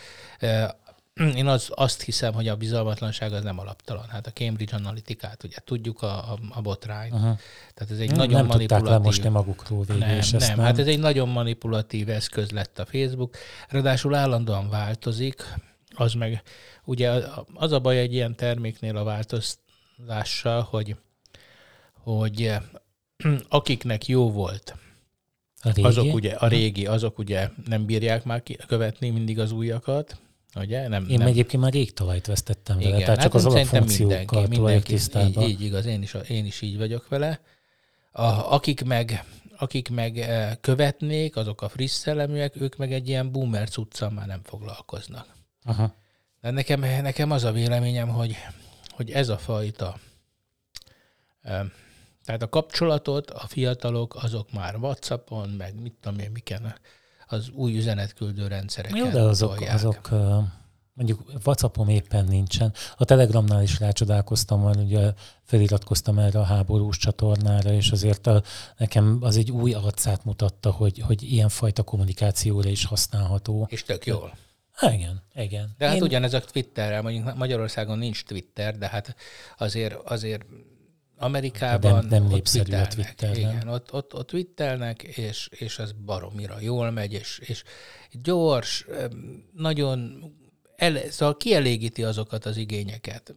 [1.36, 4.08] én az, azt hiszem, hogy a bizalmatlanság az nem alaptalan.
[4.08, 7.12] Hát a Cambridge Analytikát, ugye tudjuk a, a, a botrány.
[7.12, 7.38] Uh-huh.
[7.74, 8.90] Tehát ez egy nem, nagyon nem manipulatív...
[8.90, 12.86] Nem most magukról végül, nem, nem, nem, hát ez egy nagyon manipulatív eszköz lett a
[12.86, 13.38] Facebook.
[13.70, 15.44] Ráadásul állandóan változik.
[15.96, 16.42] az meg,
[16.84, 17.12] ugye
[17.54, 20.96] az a baj egy ilyen terméknél a változással, hogy,
[21.94, 22.54] hogy
[23.50, 24.76] akiknek jó volt,
[25.62, 25.84] A régi?
[25.88, 30.18] azok ugye, a régi, azok ugye nem bírják már követni mindig az újakat,
[30.56, 30.88] ugye?
[30.88, 31.28] Nem, Én nem.
[31.28, 35.44] egyébként már rég talajt vesztettem vele, Igen, tehát csak hát az alapfunkciókkal mindenki, tisztában.
[35.44, 37.42] így, így igaz, én is, én is így vagyok vele.
[38.12, 39.24] A, akik meg,
[39.58, 44.28] akik meg eh, követnék, azok a friss szelleműek, ők meg egy ilyen boomer cuccal már
[44.28, 45.28] nem foglalkoznak.
[45.64, 45.96] Aha.
[46.42, 48.36] De nekem, nekem az a véleményem, hogy,
[48.90, 50.00] hogy ez a fajta,
[51.42, 51.72] em,
[52.26, 56.76] tehát a kapcsolatot a fiatalok azok már Whatsappon, meg mit tudom én, miken,
[57.28, 59.74] az új üzenetküldő rendszereken Jó, de azok, tolják.
[59.74, 60.10] azok
[60.98, 62.74] mondjuk WhatsAppom éppen nincsen.
[62.98, 65.14] A Telegramnál is rácsodálkoztam, mert ugye
[65.44, 68.44] feliratkoztam erre a háborús csatornára, és azért a,
[68.78, 73.68] nekem az egy új arcát mutatta, hogy, hogy ilyenfajta kommunikációra is használható.
[73.70, 74.38] És tök jól.
[74.72, 75.76] Há, igen, igen.
[75.78, 79.16] De hát Én- ugyanez a Twitterrel, mondjuk Magyarországon nincs Twitter, de hát
[79.58, 80.46] azért, azért
[81.18, 82.88] Amerikában Nem- nem ott népszerű a.
[82.88, 83.40] Twitter, nem?
[83.40, 87.64] Igen, ott, ott, ott twittelnek, és, és az baromira jól megy, és, és
[88.12, 88.86] gyors,
[89.54, 90.24] nagyon
[90.76, 93.36] ele, szóval kielégíti azokat az igényeket.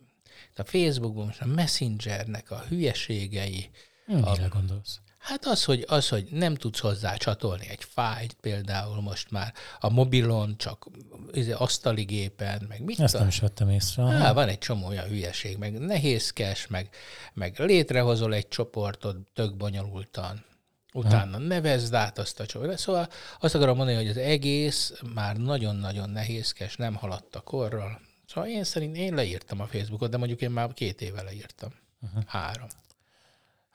[0.57, 3.71] A Facebookon most a Messengernek a hülyeségei,
[4.07, 5.01] Hm, Mire gondolsz?
[5.21, 9.91] Hát az hogy, az, hogy nem tudsz hozzá csatolni egy fájlt például most már a
[9.91, 10.87] mobilon, csak
[11.33, 13.21] izé, asztali gépen, meg mit Ezt tudom.
[13.21, 14.03] nem is vettem észre.
[14.03, 16.89] Há, van egy csomó olyan hülyeség, meg nehézkes, meg,
[17.33, 20.45] meg létrehozol egy csoportot tök bonyolultan,
[20.93, 22.79] utána nevezd át azt a csoportot.
[22.79, 23.09] Szóval
[23.41, 28.01] azt akarom mondani, hogy az egész már nagyon-nagyon nehézkes, nem haladt a korral.
[28.27, 31.71] Szóval én szerint én leírtam a Facebookot, de mondjuk én már két éve leírtam.
[32.03, 32.23] Uh-huh.
[32.27, 32.69] Három.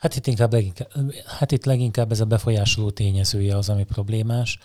[0.05, 0.87] Hát itt, inkább leginkább,
[1.25, 4.57] hát itt leginkább ez a befolyásoló tényezője az, ami problémás.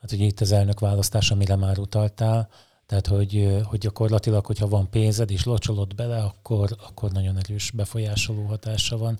[0.00, 2.48] Hát ugye itt az elnök választás, amire már utaltál,
[2.86, 8.44] tehát hogy, hogy gyakorlatilag, hogyha van pénzed és locsolod bele, akkor, akkor nagyon erős befolyásoló
[8.44, 9.18] hatása van.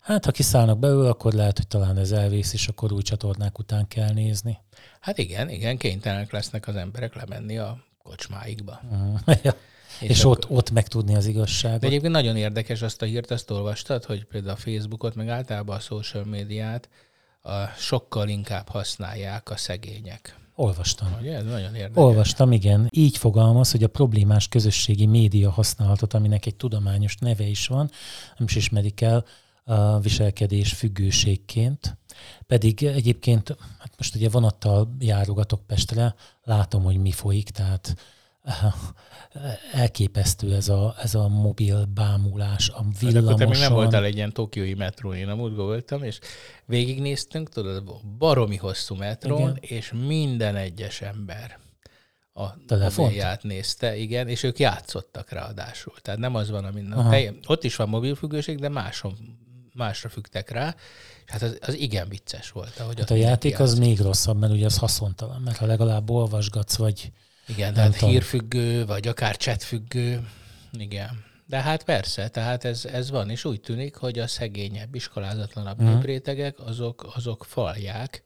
[0.00, 3.88] Hát ha kiszállnak belőle, akkor lehet, hogy talán ez elvész, és akkor új csatornák után
[3.88, 4.58] kell nézni.
[5.00, 8.80] Hát igen, igen, kénytelenek lesznek az emberek lemenni a kocsmáikba.
[9.42, 9.54] Ja.
[10.00, 11.84] És akkor- ott, ott megtudni az De igazságot.
[11.84, 15.80] egyébként nagyon érdekes azt a hírt, azt olvastad, hogy például a Facebookot, meg általában a
[15.80, 16.88] social médiát
[17.42, 20.38] a, sokkal inkább használják a szegények.
[20.56, 21.16] Olvastam.
[21.20, 21.36] Ugye?
[21.36, 21.96] Ez nagyon érdekes.
[21.96, 22.88] Olvastam, igen.
[22.90, 27.90] Így fogalmaz, hogy a problémás közösségi média használatot, aminek egy tudományos neve is van,
[28.38, 29.24] nem is ismerik el
[29.64, 31.96] a viselkedés függőségként.
[32.46, 38.04] Pedig egyébként, hát most ugye vonattal járogatok Pestre, látom, hogy mi folyik, tehát eh,
[39.72, 43.72] elképesztő ez a, ez a mobil bámulás, a Hát akkor te még nem villamoson.
[43.72, 46.18] voltál egy ilyen tokiói metrón, én a múltban voltam, és
[46.66, 47.82] végignéztünk, tudod,
[48.18, 49.58] baromi hosszú metrón, Igen.
[49.60, 51.58] és minden egyes ember
[52.32, 52.96] a Telefont?
[52.96, 55.94] mobilját nézte, igen, és ők játszottak ráadásul.
[56.02, 56.94] Tehát nem az van, amin
[57.46, 59.16] ott is van mobilfüggőség, de máson,
[59.74, 60.74] másra fügtek rá,
[61.26, 62.78] és hát az, az igen vicces volt.
[62.78, 66.76] Ahogy Hát a játék az még rosszabb, mert ugye az haszontalan, mert ha legalább olvasgatsz,
[66.76, 67.12] vagy
[67.46, 68.10] Igen, tehát tudom.
[68.10, 70.28] hírfüggő, vagy akár chatfüggő.
[70.72, 71.24] Igen.
[71.46, 75.84] De hát persze, tehát ez, ez van, és úgy tűnik, hogy a szegényebb, iskolázatlanabb Mhm.
[75.84, 75.98] uh-huh.
[75.98, 78.22] néprétegek, azok, azok falják.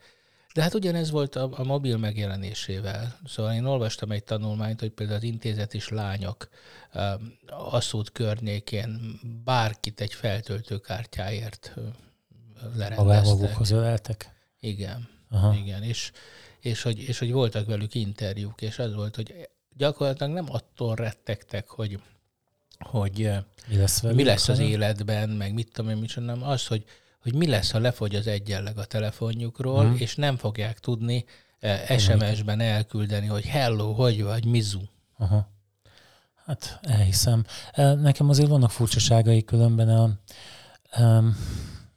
[0.54, 3.18] De hát ugyanez volt a, a mobil megjelenésével.
[3.26, 6.48] Szóval én olvastam egy tanulmányt, hogy például az intézet is lányok
[6.94, 11.74] um, Asszút környékén bárkit egy feltöltőkártyáért
[12.76, 13.24] lerendeztek.
[13.24, 14.30] magukhoz öleltek.
[14.60, 15.08] Igen.
[15.30, 15.54] Aha.
[15.54, 16.10] Igen, és,
[16.60, 21.68] és, hogy, és hogy voltak velük interjúk, és az volt, hogy gyakorlatilag nem attól rettegtek,
[21.68, 22.00] hogy,
[22.78, 24.16] hogy eh, Mi lesz velük?
[24.16, 26.84] mi lesz az életben, meg mit tudom én, mit nem, az, hogy,
[27.22, 29.96] hogy mi lesz, ha lefogy az egyenleg a telefonjukról, Mhm.
[30.02, 31.24] és nem fogják tudni
[31.58, 34.80] eh, SMS-ben elküldeni, hogy hello, hogy vagy, mizu.
[35.18, 35.48] Aha.
[36.44, 37.44] Hát elhiszem.
[37.72, 40.10] E, Nekem azért vannak furcsaságai különben a,
[41.00, 41.36] um,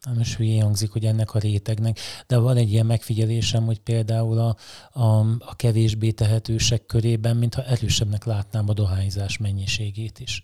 [0.06, 4.40] nem is hülyén hangzik, hogy ennek a rétegnek, de van egy ilyen megfigyelésem, hogy például
[4.40, 4.56] a,
[5.00, 10.42] a, a kevésbé tehetősek körében, mintha erősebbnek látnám a dohányzás mennyiségét is.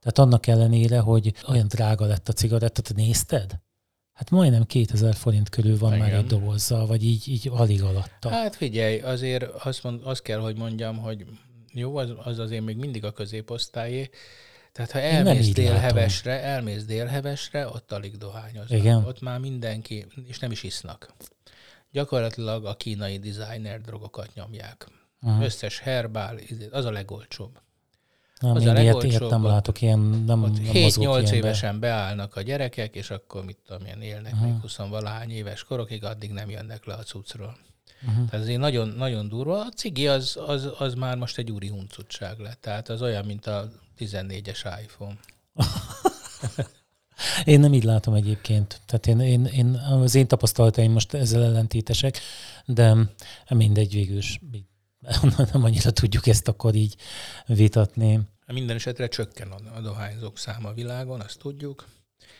[0.00, 3.60] Tehát annak ellenére, hogy olyan drága lett a cigaretta, te nézted?
[4.12, 6.20] Hát majdnem 2000 forint körül van már Igen.
[6.20, 8.28] egy dobozzal, vagy így, így alig alatta.
[8.28, 11.24] Hát figyelj, azért azt, mond, azt kell, hogy mondjam, hogy
[11.72, 14.10] jó, az, az azért még mindig a középosztályé.
[14.72, 18.78] Tehát ha elmész délhevesre, elmész délhevesre, ott alig dohányoznak.
[18.78, 19.04] Igen.
[19.04, 21.14] Ott már mindenki, és nem is isznak.
[21.90, 24.86] Gyakorlatilag a kínai designer drogokat nyomják.
[25.22, 25.44] Aha.
[25.44, 27.60] Összes herbál, izé, az a legolcsóbb.
[28.40, 31.36] Nem, az a ilyet, ilyet legolcsóbb, nem látok, ilyen nem, nem mozgok 7-8 ilyenbe.
[31.36, 34.44] évesen beállnak a gyerekek, és akkor mit tudom én, élnek Aha.
[34.46, 37.56] még 20 valahány éves korokig, addig nem jönnek le a cuccról.
[38.02, 38.28] Uh-huh.
[38.28, 39.60] Tehát azért nagyon, nagyon durva.
[39.60, 42.60] A cigi az, az, az már most egy úri huncutság lett.
[42.60, 45.16] Tehát az olyan, mint a 14-es iPhone.
[47.44, 48.80] Én nem így látom egyébként.
[48.86, 52.18] Tehát én, én, én, az én tapasztalataim most ezzel ellentétesek,
[52.64, 52.96] de
[53.48, 54.40] mindegy végül is
[55.52, 56.96] nem annyira tudjuk ezt akkor így
[57.46, 58.20] vitatni.
[58.46, 61.86] Minden esetre csökken a dohányzók száma a világon, azt tudjuk.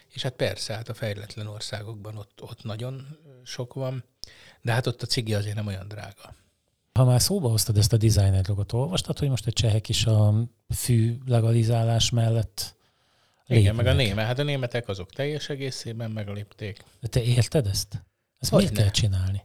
[0.08, 4.04] És hát persze, hát a fejletlen országokban ott, ott nagyon sok van,
[4.62, 6.36] de hát ott a cigi azért nem olyan drága.
[6.92, 10.34] Ha már szóba hoztad ezt a designer dolgot, olvastad, hogy most a csehek is a
[10.68, 12.76] fű legalizálás mellett
[13.46, 13.58] lépnek.
[13.58, 14.26] Igen, meg a német.
[14.26, 16.84] Hát a németek azok teljes egészében meglépték.
[17.00, 18.04] De te érted ezt?
[18.38, 18.82] Ezt hogy miért ne?
[18.82, 19.42] kell csinálni?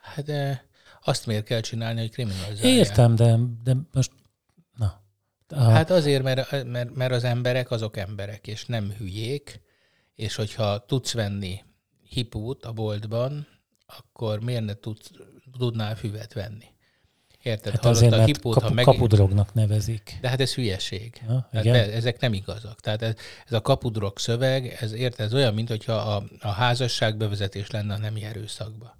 [0.00, 0.66] Hát de
[1.02, 2.86] azt miért kell csinálni, hogy kriminalizálják?
[2.86, 4.10] Értem, de, de most
[4.76, 5.02] na.
[5.48, 5.60] A...
[5.60, 9.60] Hát azért, mert, mert, mert az emberek azok emberek, és nem hülyék,
[10.14, 11.64] és hogyha tudsz venni
[12.08, 13.46] hipót a boltban,
[13.98, 15.10] akkor miért ne tudsz,
[15.58, 16.64] tudnál füvet venni?
[17.42, 17.72] Érted?
[17.72, 18.84] Hát azért, a hipót, kapu, meg...
[18.84, 20.18] kapudrognak nevezik.
[20.20, 21.22] De hát ez hülyeség.
[21.28, 21.90] Ja, hát igen?
[21.90, 22.80] Ezek nem igazak.
[22.80, 23.14] Tehát ez,
[23.46, 27.94] ez a kapudrog szöveg, ez, érted, ez olyan, mint hogyha a, a házasság bevezetés lenne
[27.94, 28.96] a nemi erőszakba.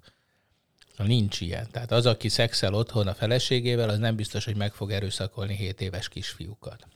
[0.97, 1.67] Nincs ilyen.
[1.71, 5.81] Tehát az, aki szexel otthon a feleségével, az nem biztos, hogy meg fog erőszakolni 7
[5.81, 6.87] éves kisfiúkat.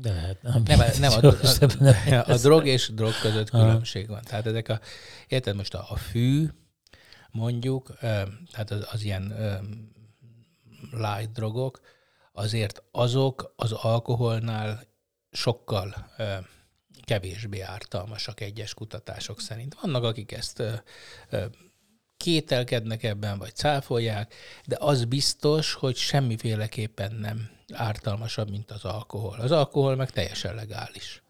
[0.00, 4.22] De hát nem, nem, nem, a, a, a, a drog és drog között különbség van.
[4.22, 4.80] Tehát ezek a,
[5.28, 6.48] érted most a, a fű,
[7.38, 7.98] mondjuk,
[8.50, 9.34] tehát az, az ilyen
[10.90, 11.80] light drogok,
[12.32, 14.86] azért azok az alkoholnál
[15.30, 16.10] sokkal
[17.04, 19.76] kevésbé ártalmasak egyes kutatások szerint.
[19.80, 20.62] Vannak, akik ezt
[22.16, 24.34] kételkednek ebben, vagy cáfolják,
[24.66, 29.40] de az biztos, hogy semmiféleképpen nem ártalmasabb, mint az alkohol.
[29.40, 31.22] Az alkohol meg teljesen legális.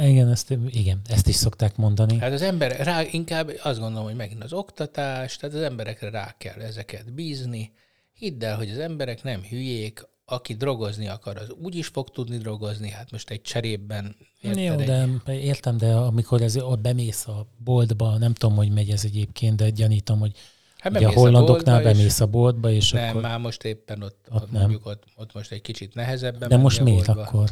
[0.00, 2.18] Igen, ezt, igen, ezt is szokták mondani.
[2.18, 6.34] Hát az ember rá, inkább azt gondolom, hogy megint az oktatás, tehát az emberekre rá
[6.38, 7.72] kell ezeket bízni.
[8.14, 12.36] Hidd el, hogy az emberek nem hülyék, aki drogozni akar, az úgy is fog tudni
[12.36, 14.16] drogozni, hát most egy cserében.
[14.40, 15.44] Érted, Jó, de egy...
[15.44, 19.70] értem, de amikor ez, ott bemész a boltba, nem tudom, hogy megy ez egyébként, de
[19.70, 20.32] gyanítom, hogy
[20.78, 23.22] Hát Ugye a hollandoknál a bemész a boltba, és nem, akkor...
[23.22, 27.06] már most éppen ott, ott mondjuk ott, ott most egy kicsit nehezebben De most miért
[27.06, 27.22] boltba.
[27.22, 27.50] akkor?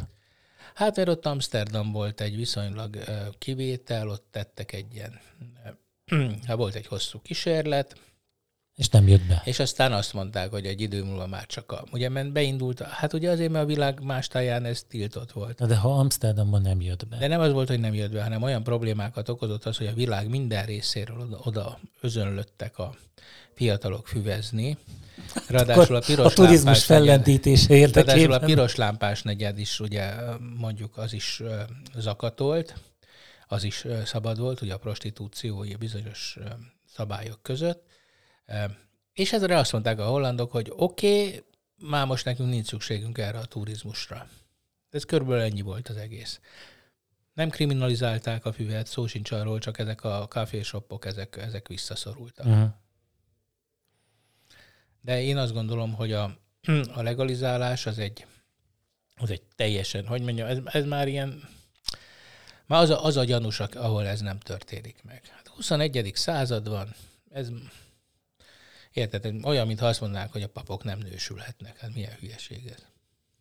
[0.77, 2.97] Hát mert ott Amsterdam volt egy viszonylag
[3.37, 5.19] kivétel, ott tettek egy ilyen,
[6.47, 7.95] hát volt egy hosszú kísérlet,
[8.75, 9.41] és nem jött be.
[9.45, 11.83] És aztán azt mondták, hogy egy idő múlva már csak a...
[11.91, 15.59] Ugye ment beindult, hát ugye azért, mert a világ más táján ez tiltott volt.
[15.59, 17.17] Na de ha Amsterdamban nem jött be.
[17.17, 19.93] De nem az volt, hogy nem jött be, hanem olyan problémákat okozott az, hogy a
[19.93, 22.95] világ minden részéről oda, oda özönlöttek a
[23.57, 24.77] fiatalok füvezni.
[25.47, 28.15] Ráadásul a piros a turizmus fellendítése érdekében.
[28.15, 30.13] Ráadásul a piros lámpás negyed is, ugye
[30.57, 31.43] mondjuk az is
[31.95, 32.73] zakatolt,
[33.47, 36.37] az is szabad volt, ugye a prostitúció bizonyos
[36.93, 37.85] szabályok között,
[39.13, 41.43] és ezre azt mondták a hollandok, hogy oké, okay,
[41.81, 44.27] már most nekünk nincs szükségünk erre a turizmusra.
[44.89, 46.39] Ez körülbelül ennyi volt az egész.
[47.33, 52.45] Nem kriminalizálták a füvet, szó sincs arról, csak ezek a kávéshopok, ezek, ezek visszaszorultak.
[52.45, 52.69] Uh-huh.
[55.07, 56.37] De én azt gondolom, hogy a,
[56.99, 58.25] a legalizálás az egy,
[59.15, 61.49] az egy teljesen, hogy mondjam, ez, ez már ilyen,
[62.65, 65.21] már az a, az a gyanús, ahol ez nem történik meg.
[65.35, 66.11] Hát 21.
[66.15, 66.95] század van,
[67.31, 67.47] ez
[68.93, 69.33] Érted?
[69.43, 71.79] Olyan, mintha azt mondanák, hogy a papok nem nősülhetnek.
[71.79, 72.83] Hát milyen hülyeség ez.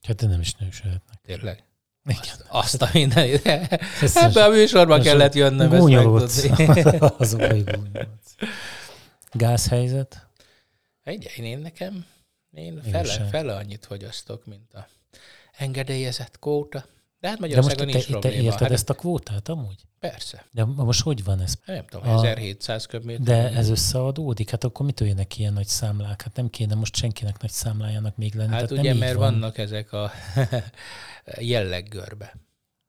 [0.03, 1.19] Hát nem is nősülhetnek.
[1.25, 1.63] Tényleg?
[2.05, 2.21] Igen.
[2.23, 3.29] Azt, azt a minden.
[4.15, 6.49] Ebben a műsorban kellett jönnöm megtudni.
[6.99, 7.65] Azok, hogy
[9.33, 10.27] Gázhelyzet?
[11.07, 12.07] Egy, én nekem,
[12.53, 14.89] én fele, fele annyit fogyasztok, mint a
[15.57, 16.85] engedélyezett kóta.
[17.21, 19.83] De hát Magyarországon De most nincs te, te érted hát, ezt a kvótát amúgy?
[19.99, 20.47] Persze.
[20.53, 21.55] De most hogy van ez?
[21.67, 23.25] Nem tudom, a, 1700 köbméter.
[23.25, 24.51] De ez összeadódik?
[24.51, 26.23] Hát akkor mitől jönnek ilyen nagy számlák?
[26.23, 28.53] Hát nem kéne most senkinek nagy számlájának még lenni.
[28.53, 29.33] Hát Tehát ugye, mert van.
[29.33, 30.11] vannak ezek a
[31.53, 32.37] jelleggörbe.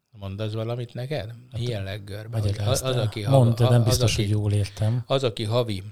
[0.10, 1.34] Mondasz valamit neked?
[1.52, 2.38] Hát, jelleggörbe.
[2.66, 5.04] Az, az, aki havi, Mondd, de nem biztos, az, aki, hogy jól értem.
[5.06, 5.84] Az, aki havi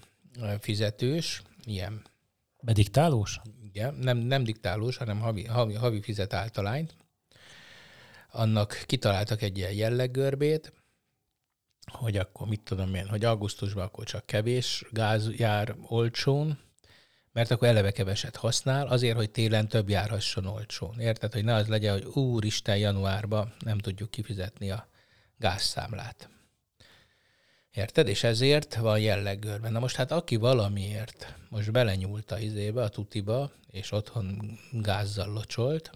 [0.60, 2.02] fizetős, ilyen.
[2.66, 3.42] Bediktálós?
[3.64, 6.96] Igen, nem, nem diktálós, hanem havi, havi, havi fizet általányt,
[8.32, 10.74] annak kitaláltak egy ilyen jelleggörbét,
[11.92, 16.60] hogy akkor mit tudom én, hogy augusztusban akkor csak kevés gáz jár olcsón,
[17.32, 21.00] mert akkor eleve keveset használ, azért, hogy télen több járhasson olcsón.
[21.00, 24.88] Érted, hogy ne az legyen, hogy úristen, januárban nem tudjuk kifizetni a
[25.38, 26.30] gázszámlát.
[27.76, 28.08] Érted?
[28.08, 29.72] És ezért van jelleggörben.
[29.72, 35.92] Na most hát aki valamiért most belenyúlt a izébe, a tutiba, és otthon gázzal locsolt,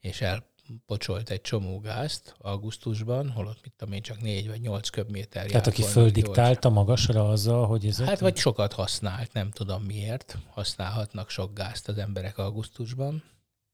[0.00, 0.46] és el
[0.86, 5.66] pocsolt egy csomó gázt augusztusban, holott mit tudom én, csak 4 vagy 8 köbméter Tehát
[5.66, 8.00] aki földiktálta magasra azzal, hogy ez...
[8.00, 10.38] Hát vagy sokat használt, nem tudom miért.
[10.50, 13.22] Használhatnak sok gázt az emberek augusztusban.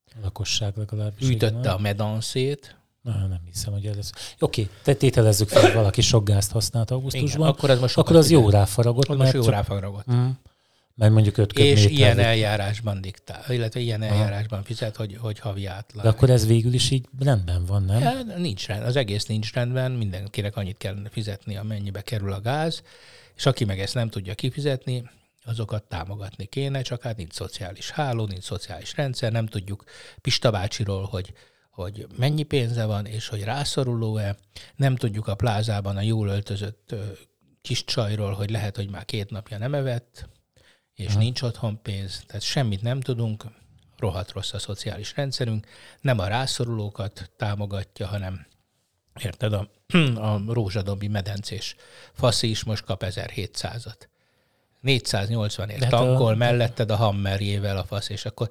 [0.07, 1.29] A lakosság legalábbis.
[1.29, 2.77] Ütötte igen, a medanszét.
[3.05, 4.11] Na, nem hiszem, hogy ez...
[4.39, 7.41] Oké, te tételezzük fel, hogy valaki sok gázt használt augusztusban.
[7.41, 9.09] Igen, akkor, ez most akkor az jó ráfaragott.
[9.09, 9.53] Az most jó csak...
[9.53, 10.13] ráfaragott.
[10.13, 10.29] Mm.
[10.95, 14.15] Mert mondjuk 5 És ilyen eljárásban diktál, illetve ilyen Aha.
[14.15, 16.03] eljárásban fizet, hogy, hogy havi átlag.
[16.03, 18.01] De akkor ez végül is így rendben van, nem?
[18.01, 22.83] Ja, nincs rend, az egész nincs rendben, mindenkinek annyit kell fizetni, amennyibe kerül a gáz,
[23.37, 25.11] és aki meg ezt nem tudja kifizetni,
[25.45, 29.85] azokat támogatni kéne, csak hát nincs szociális háló, nincs szociális rendszer, nem tudjuk
[30.21, 31.33] Pista bácsiról, hogy,
[31.75, 34.37] hogy mennyi pénze van, és hogy rászoruló-e.
[34.77, 36.95] Nem tudjuk a plázában a jól öltözött
[37.63, 40.29] kis csajról, hogy lehet, hogy már két napja nem evett,
[40.95, 41.19] és Aha.
[41.19, 43.45] nincs otthon pénz, tehát semmit nem tudunk,
[43.99, 45.67] rohadt rossz a szociális rendszerünk,
[46.01, 48.47] nem a rászorulókat támogatja, hanem
[49.21, 49.71] érted, a,
[50.31, 51.77] a rózsadombi medencés
[52.13, 54.09] faszi is most kap 1700-at.
[54.81, 56.37] 480 ért tankol a...
[56.37, 58.49] melletted a hammerjével a fasz, és akkor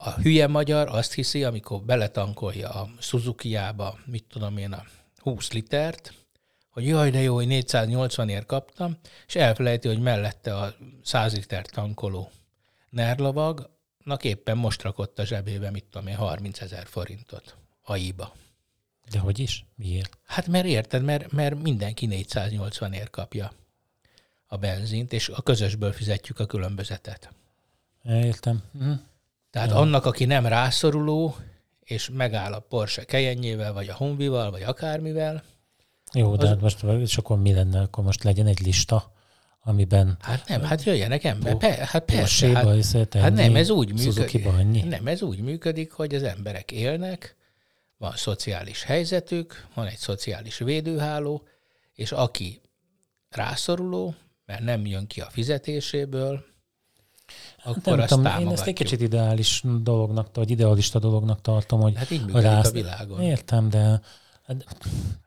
[0.00, 4.84] a hülye magyar azt hiszi, amikor beletankolja a Suzuki-jába, mit tudom én, a
[5.16, 6.14] 20 litert,
[6.70, 11.66] hogy jaj, de jó, hogy 480 ért kaptam, és elfelejti, hogy mellette a 100 liter
[11.66, 12.30] tankoló
[12.90, 18.32] nerlavagnak éppen most rakott a zsebébe, mit tudom én, 30 ezer forintot AI-ba.
[19.10, 19.64] De hogy is?
[19.74, 20.18] Miért?
[20.24, 23.52] Hát mert érted, mert, mert mindenki 480 ért kapja
[24.46, 27.32] a benzint, és a közösből fizetjük a különbözetet.
[28.04, 28.62] Értem.
[28.72, 28.92] Hm.
[29.50, 29.76] Tehát ja.
[29.76, 31.36] annak, aki nem rászoruló,
[31.80, 35.42] és megáll a Porsche kejenjével, vagy a Honvival, vagy akármivel,
[36.12, 36.48] jó, de az...
[36.48, 37.80] hát most, és akkor mi lenne?
[37.80, 39.12] Akkor most legyen egy lista,
[39.60, 40.16] amiben...
[40.20, 41.56] Hát nem, hát jöjjenek ember.
[41.56, 42.48] Pe, hát persze.
[42.48, 44.44] Hát, hát nem, ez úgy működik.
[44.84, 47.36] Nem, ez úgy működik, hogy az emberek élnek,
[47.96, 51.46] van szociális helyzetük, van egy szociális védőháló,
[51.94, 52.60] és aki
[53.28, 54.14] rászoruló,
[54.46, 56.44] mert nem jön ki a fizetéséből,
[57.68, 61.96] akkor nem azt tudom, Én ezt egy kicsit ideális dolognak, vagy idealista dolognak tartom, hogy
[61.96, 62.68] hát így működik rász...
[62.68, 63.20] a világon.
[63.20, 64.00] Értem, de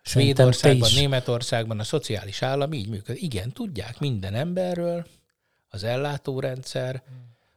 [0.01, 3.21] Svédországban, Németországban a szociális állam így működik.
[3.21, 5.06] Igen, tudják minden emberről,
[5.69, 7.04] az ellátórendszer,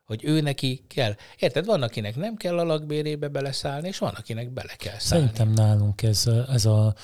[0.04, 1.14] hogy ő neki kell.
[1.38, 5.26] Érted, van, akinek nem kell a lakbérébe beleszállni, és van, akinek bele kell szállni.
[5.26, 6.94] Szerintem nálunk ez, ez a,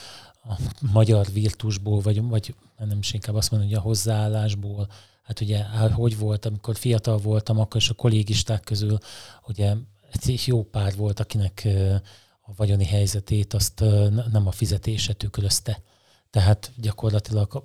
[0.42, 0.55] a
[0.92, 4.88] magyar virtusból, vagy, vagy nem is inkább azt mondom, hogy a hozzáállásból,
[5.22, 8.98] hát ugye hogy volt, amikor fiatal voltam, akkor is a kollégisták közül
[9.46, 9.74] ugye
[10.12, 11.68] egy jó pár volt, akinek
[12.40, 13.81] a vagyoni helyzetét azt
[14.33, 15.83] nem a fizetése tükrözte.
[16.31, 17.62] Tehát gyakorlatilag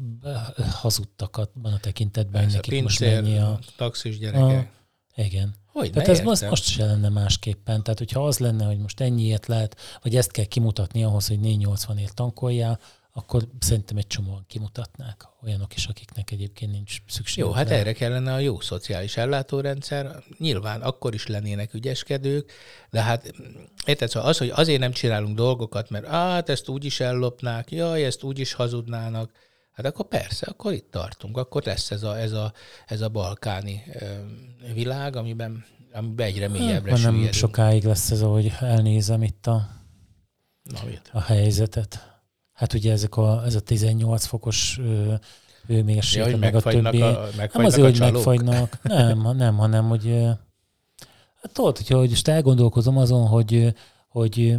[0.71, 3.59] hazudtak abban a tekintetben, hogy nekik most mennyi a...
[3.77, 4.71] taxis gyerekek.
[4.71, 4.85] A,
[5.15, 5.56] igen.
[5.71, 7.84] Hogy Tehát ez most, most se lenne másképpen.
[7.84, 12.13] Tehát, hogyha az lenne, hogy most ennyiért lehet, vagy ezt kell kimutatni ahhoz, hogy 480-ért
[12.13, 12.80] tankoljál,
[13.17, 15.28] akkor szerintem egy csomóan kimutatnák.
[15.43, 17.43] Olyanok is, akiknek egyébként nincs szükség.
[17.43, 20.23] Jó, hát erre kellene a jó szociális ellátórendszer.
[20.38, 22.51] Nyilván akkor is lennének ügyeskedők,
[22.89, 23.34] de hát
[23.86, 28.06] érted, szóval az, hogy azért nem csinálunk dolgokat, mert hát ezt úgy is ellopnák, jaj,
[28.06, 29.32] ezt úgy is hazudnának,
[29.75, 32.53] hát akkor persze, akkor itt tartunk, akkor lesz ez a, ez a,
[32.85, 33.83] ez a balkáni
[34.73, 39.69] világ, amiben, amiben egyre mélyebbre hát, Nem sokáig lesz ez, ahogy elnézem itt a,
[40.63, 40.79] Na,
[41.11, 42.19] a helyzetet.
[42.53, 44.79] Hát ugye ezek a, ez a 18 fokos
[45.67, 47.01] hőmérséklet, ja, meg a többi.
[47.01, 50.07] A, nem azért, hogy megfagynak, nem, nem, hanem, hogy
[51.41, 53.73] hát tudod, hogyha hogy most elgondolkozom azon, hogy,
[54.07, 54.55] hogy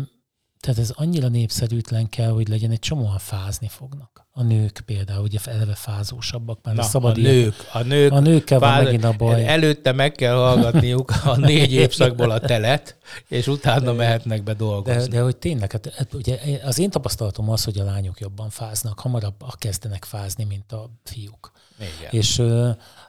[0.60, 4.25] tehát ez annyira népszerűtlen kell, hogy legyen, egy csomóan fázni fognak.
[4.38, 8.20] A nők például, ugye eleve fázósabbak, mert Na, a szabad a nők, a nők, a
[8.20, 8.74] nőkkel fáz...
[8.74, 9.46] van megint a baj.
[9.46, 12.96] Előtte meg kell hallgatniuk a négy évszakból a telet,
[13.28, 15.08] és utána mehetnek be dolgozni.
[15.08, 18.50] De, de hogy tényleg, hát, hát, ugye az én tapasztalatom az, hogy a lányok jobban
[18.50, 21.52] fáznak, hamarabb kezdenek fázni, mint a fiúk.
[21.78, 22.10] Igen.
[22.10, 22.42] És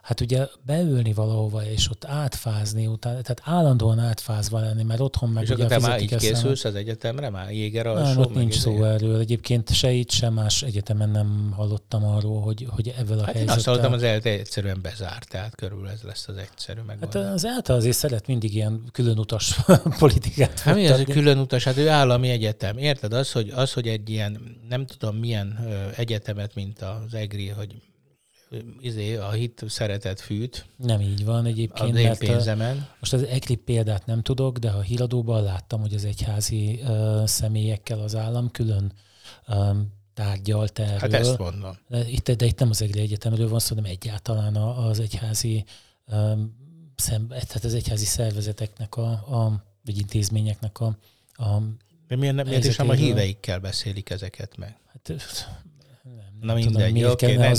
[0.02, 5.42] hát ugye beülni valahova, és ott átfázni utána, tehát állandóan átfázva lenni, mert otthon meg
[5.42, 8.84] és ugye te már így készülsz az egyetemre, már jéger a Nem, ott nincs szó
[8.84, 9.18] erről.
[9.18, 13.42] Egyébként se itt, sem más egyetemen nem hallottam arról, hogy, hogy ebből a hát helyzettel...
[13.42, 17.22] Én azt hallottam, az ELTE egyszerűen bezárt, tehát körül ez lesz az egyszerű megoldás.
[17.22, 19.56] Hát az ELTE azért szeret mindig ilyen különutas
[19.98, 20.60] politikát.
[20.60, 21.64] Hát mi az, hogy különutas?
[21.64, 22.78] Hát ő állami egyetem.
[22.78, 23.12] Érted?
[23.12, 25.58] Az, hogy, az, hogy egy ilyen, nem tudom milyen
[25.96, 27.74] egyetemet, mint az EGRI, hogy
[28.80, 30.66] izé, a hit szeretet fűt.
[30.76, 31.90] Nem így van egyébként.
[31.90, 32.76] Az én pénzemen.
[32.76, 37.24] A, most az ECLIP példát nem tudok, de a híradóban láttam, hogy az egyházi uh,
[37.26, 38.92] személyekkel az állam külön
[39.48, 40.98] um, tárgyalt erről.
[40.98, 41.78] Hát ezt mondom.
[42.06, 45.64] Itt, de itt nem az EGRI Egyetemről van szó, hanem egyáltalán az egyházi
[46.96, 50.98] szem, tehát az egyházi szervezeteknek, a, a, vagy intézményeknek a,
[51.32, 51.62] a
[52.08, 54.76] De miért nem, miért is nem a híveikkel beszélik ezeket meg?
[54.92, 57.50] Hát, nem, Na mindegy, tudom, miért okay, ne,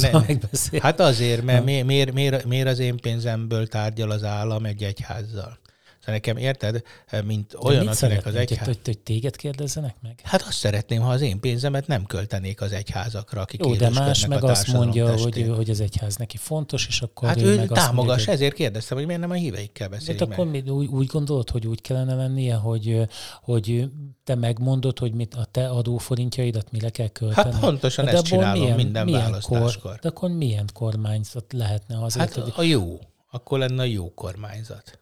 [0.71, 4.83] ne, Hát azért, mert miért, miért, miért, miért az én pénzemből tárgyal az állam egy
[4.83, 5.59] egyházzal?
[5.99, 6.81] Szóval nekem érted,
[7.25, 8.65] mint olyan, akinek az egyház...
[8.65, 10.19] Hogy, hogy téged kérdezzenek meg?
[10.23, 14.25] Hát azt szeretném, ha az én pénzemet nem költenék az egyházakra, akik Jó, de más
[14.25, 17.67] meg azt mondja, hogy, hogy az egyház neki fontos, és akkor Hát ő, ő meg
[17.67, 21.07] támogass, mondja, ezért kérdeztem, hogy miért nem a híveikkel beszélik De akkor mi, úgy, úgy
[21.07, 23.07] gondolod, hogy úgy kellene lennie, hogy,
[23.41, 23.89] hogy
[24.23, 27.51] te megmondod, hogy mit a te adóforintjaidat mire kell költeni?
[27.51, 29.81] Hát pontosan de ezt csinálom milyen, minden milyen választáskor.
[29.81, 32.33] Kor, de akkor milyen kormányzat lehetne azért?
[32.33, 32.53] Hát hogy...
[32.55, 32.99] a jó.
[33.31, 34.99] Akkor lenne a jó kormányzat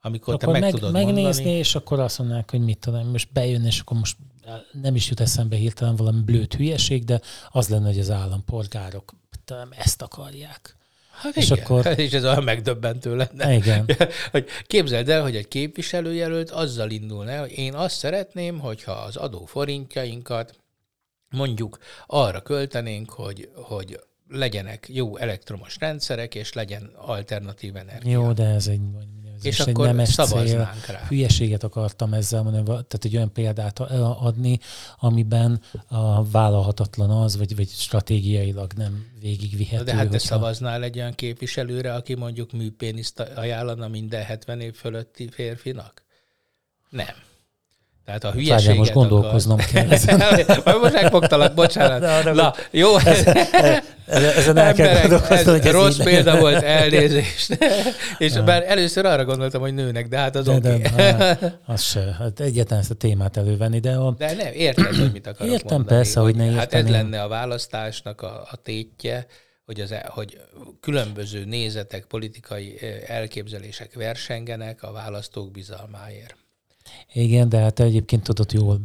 [0.00, 1.50] amikor akkor te meg, meg tudod megnézni, mondani.
[1.50, 4.16] és akkor azt mondanák, hogy mit tudom, most bejön, és akkor most
[4.72, 9.74] nem is jut eszembe hirtelen valami blőtt hülyeség, de az lenne, hogy az állampolgárok talán
[9.76, 10.76] ezt akarják.
[11.10, 11.64] Hát és, igen.
[11.64, 11.86] Akkor...
[11.98, 13.54] és ez olyan megdöbbentő lenne.
[13.54, 13.86] Igen.
[14.30, 20.58] hogy képzeld el, hogy egy képviselőjelölt azzal indulna, hogy én azt szeretném, hogyha az adóforintjainkat
[21.30, 28.12] mondjuk arra költenénk, hogy, hogy legyenek jó elektromos rendszerek, és legyen alternatív energia.
[28.12, 28.80] Jó, de ez egy
[29.38, 30.70] ez és akkor nemes cél.
[30.86, 31.06] rá.
[31.08, 34.58] Hülyeséget akartam ezzel mondani, tehát egy olyan példát adni,
[34.98, 39.84] amiben a vállalhatatlan az, vagy, vagy stratégiailag nem végigvihető.
[39.84, 40.26] De hát te hogyha...
[40.26, 46.02] szavaznál egy olyan képviselőre, aki mondjuk műpéniszt ajánlana minden 70 év fölötti férfinak?
[46.88, 47.26] Nem.
[48.08, 49.70] Tehát a hülyeséget Várjál, most gondolkoznom akar.
[49.72, 49.90] kell.
[49.90, 50.22] Ezen.
[50.82, 52.00] most megfogtalak, bocsánat.
[52.00, 52.96] Na, na, Na jó.
[54.06, 56.40] Ez, ezen el kell gondolkozni, hogy ez Rossz így példa nem.
[56.40, 57.58] volt, elnézést.
[58.18, 58.42] És ja.
[58.42, 60.74] bár először arra gondoltam, hogy nőnek, de hát az oké.
[60.74, 61.12] Okay.
[61.66, 62.16] az se.
[62.18, 63.92] Hát egyetlen ezt a témát elővenni, de...
[63.92, 64.14] A...
[64.18, 65.96] De nem, érted, hogy mit akarok Értem mondani.
[65.96, 66.58] persze, hogy ne értem.
[66.58, 69.26] Hát ez lenne a választásnak a, a tétje,
[69.64, 70.40] hogy, az, e- hogy
[70.80, 76.36] különböző nézetek, politikai elképzelések versengenek a választók bizalmáért.
[77.12, 78.80] Igen, de hát egyébként tudod jól,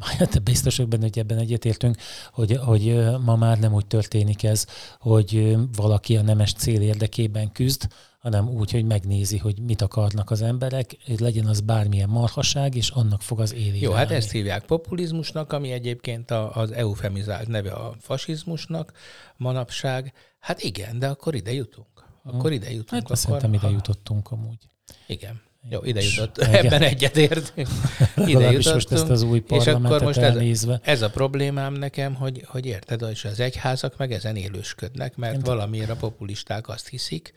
[0.18, 1.96] hát biztos vagyok benne, hogy ebben egyetértünk,
[2.32, 4.66] hogy, hogy ma már nem úgy történik ez,
[4.98, 10.42] hogy valaki a nemes cél érdekében küzd, hanem úgy, hogy megnézi, hogy mit akarnak az
[10.42, 14.64] emberek, hogy legyen az bármilyen marhaság, és annak fog az élére Jó, hát ezt hívják
[14.64, 18.92] populizmusnak, ami egyébként az eufemizált neve a fasizmusnak
[19.36, 20.12] manapság.
[20.38, 21.86] Hát igen, de akkor ide jutunk.
[22.24, 22.56] Akkor hm.
[22.56, 22.90] ide jutunk.
[22.90, 24.68] Hát akkor, szerintem ide jutottunk amúgy.
[25.06, 25.40] Igen.
[25.70, 26.38] Jó, ide jutott.
[26.38, 27.68] Ebben egyetértünk.
[28.16, 28.74] Ide jutottunk.
[28.74, 33.00] most ezt az új és akkor most ez, ez a problémám nekem, hogy, hogy érted,
[33.00, 37.32] hogy az egyházak meg ezen élősködnek, mert Én valamiért a populisták azt hiszik,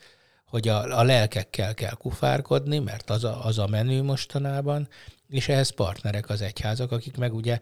[0.46, 4.88] hogy a, a lelkekkel kell kufárkodni, mert az a, az a menő mostanában,
[5.28, 7.60] és ehhez partnerek az egyházak, akik meg ugye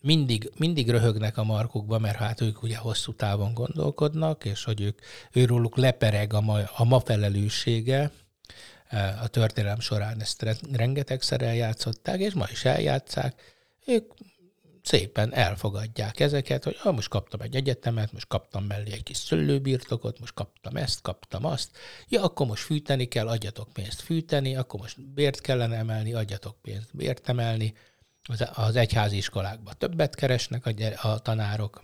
[0.00, 4.98] mindig, mindig röhögnek a markukba, mert hát ők ugye hosszú távon gondolkodnak, és hogy ők,
[5.32, 8.10] őróluk lepereg a ma, a ma felelőssége,
[9.22, 13.54] a történelem során ezt rengetegszer eljátszották, és ma is eljátszák.
[13.86, 14.12] Ők
[14.86, 20.20] szépen elfogadják ezeket, hogy ah, most kaptam egy egyetemet, most kaptam mellé egy kis szőlőbirtokot,
[20.20, 21.70] most kaptam ezt, kaptam azt.
[22.08, 26.96] Ja, akkor most fűteni kell, adjatok pénzt fűteni, akkor most bért kellene emelni, adjatok pénzt
[26.96, 27.74] bért emelni.
[28.22, 30.72] Az, az egyházi iskolákban többet keresnek a,
[31.08, 31.82] a tanárok,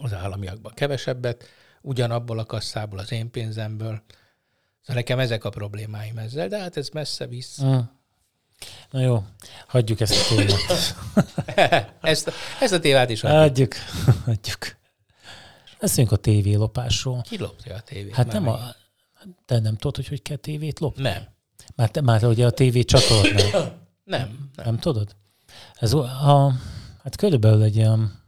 [0.00, 1.44] az államiakban kevesebbet,
[1.82, 4.02] ugyanabból a kasszából, az én pénzemből.
[4.82, 7.62] Szóval nekem ezek a problémáim ezzel, de hát ez messze visz.
[7.62, 7.78] Mm.
[8.90, 9.24] Na jó,
[9.66, 10.96] hagyjuk ezt a témát.
[12.00, 13.38] ezt, ezt a témát is hagyjuk.
[13.40, 13.74] Hagyjuk,
[14.24, 14.76] hagyjuk.
[15.80, 17.22] Beszéljünk a tévélopásról.
[17.22, 18.14] Ki lopja a tévét?
[18.14, 18.58] Hát nem a...
[19.44, 21.02] Te nem tudod, hogy hogy kell tévét lopni?
[21.02, 21.28] Nem.
[21.74, 23.50] Már, te, már ugye a tévé csatornál.
[24.04, 24.50] nem.
[24.54, 24.64] nem.
[24.64, 25.16] Nem tudod?
[25.74, 26.52] Ez a,
[27.02, 28.22] hát körülbelül egy ilyen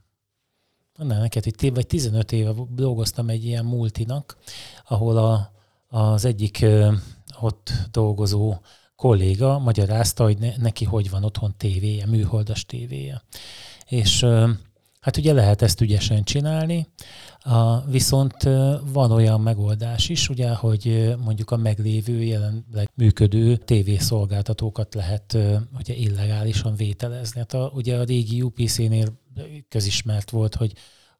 [0.97, 4.37] Annál neked, hogy vagy 15 éve dolgoztam egy ilyen multinak,
[4.87, 5.51] ahol a,
[5.95, 6.65] az egyik
[7.41, 8.55] ott dolgozó
[8.95, 13.21] kolléga magyarázta, hogy ne, neki hogy van otthon tévéje, műholdas tévéje.
[13.85, 14.25] És
[14.99, 16.87] hát ugye lehet ezt ügyesen csinálni,
[17.89, 18.43] viszont
[18.91, 25.37] van olyan megoldás is, ugye, hogy mondjuk a meglévő jelenleg működő tévészolgáltatókat lehet
[25.77, 27.39] ugye illegálisan vételezni.
[27.39, 29.07] Hát a, ugye a régi UPC-nél
[29.69, 30.73] közismert volt, hogy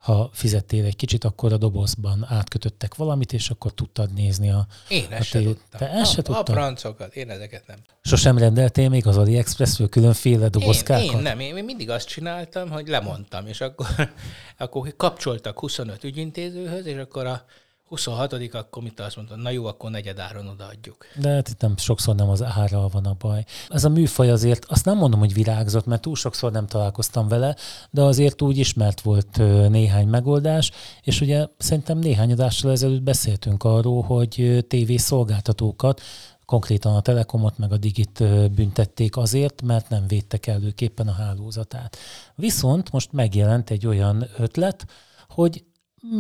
[0.06, 4.68] ha fizettél egy kicsit, akkor a dobozban átkötöttek valamit, és akkor tudtad nézni a...
[4.88, 5.80] Én ezt a, tudtam.
[5.80, 7.78] Te ezt se A francokat, én ezeket nem.
[8.01, 11.03] Sosem rendeltél még az AliExpressről különféle dobozkákat?
[11.03, 13.88] Én, én nem, én mindig azt csináltam, hogy lemondtam, és akkor,
[14.58, 17.45] akkor kapcsoltak 25 ügyintézőhöz, és akkor a
[17.86, 21.05] 26 akkor mit azt mondta, na jó, akkor negyedáron odaadjuk.
[21.15, 23.45] De hát itt nem, sokszor nem az árral van a baj.
[23.69, 27.55] Ez a műfaj azért, azt nem mondom, hogy virágzott, mert túl sokszor nem találkoztam vele,
[27.89, 29.38] de azért úgy ismert volt
[29.69, 30.71] néhány megoldás,
[31.01, 36.01] és ugye szerintem néhány adással ezelőtt beszéltünk arról, hogy TV szolgáltatókat
[36.45, 41.97] konkrétan a Telekomot meg a Digit büntették azért, mert nem védtek előképpen a hálózatát.
[42.36, 44.86] Viszont most megjelent egy olyan ötlet,
[45.29, 45.63] hogy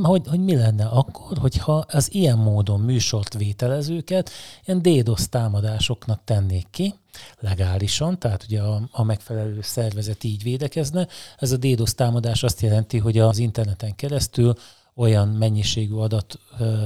[0.03, 4.29] hogy, hogy mi lenne akkor, hogyha az ilyen módon műsort vételezőket
[4.65, 6.93] ilyen DDoS támadásoknak tennék ki,
[7.39, 11.07] legálisan, tehát ugye a, a megfelelő szervezet így védekezne.
[11.37, 14.55] Ez a DDoS támadás azt jelenti, hogy az interneten keresztül
[14.95, 16.39] olyan mennyiségű adat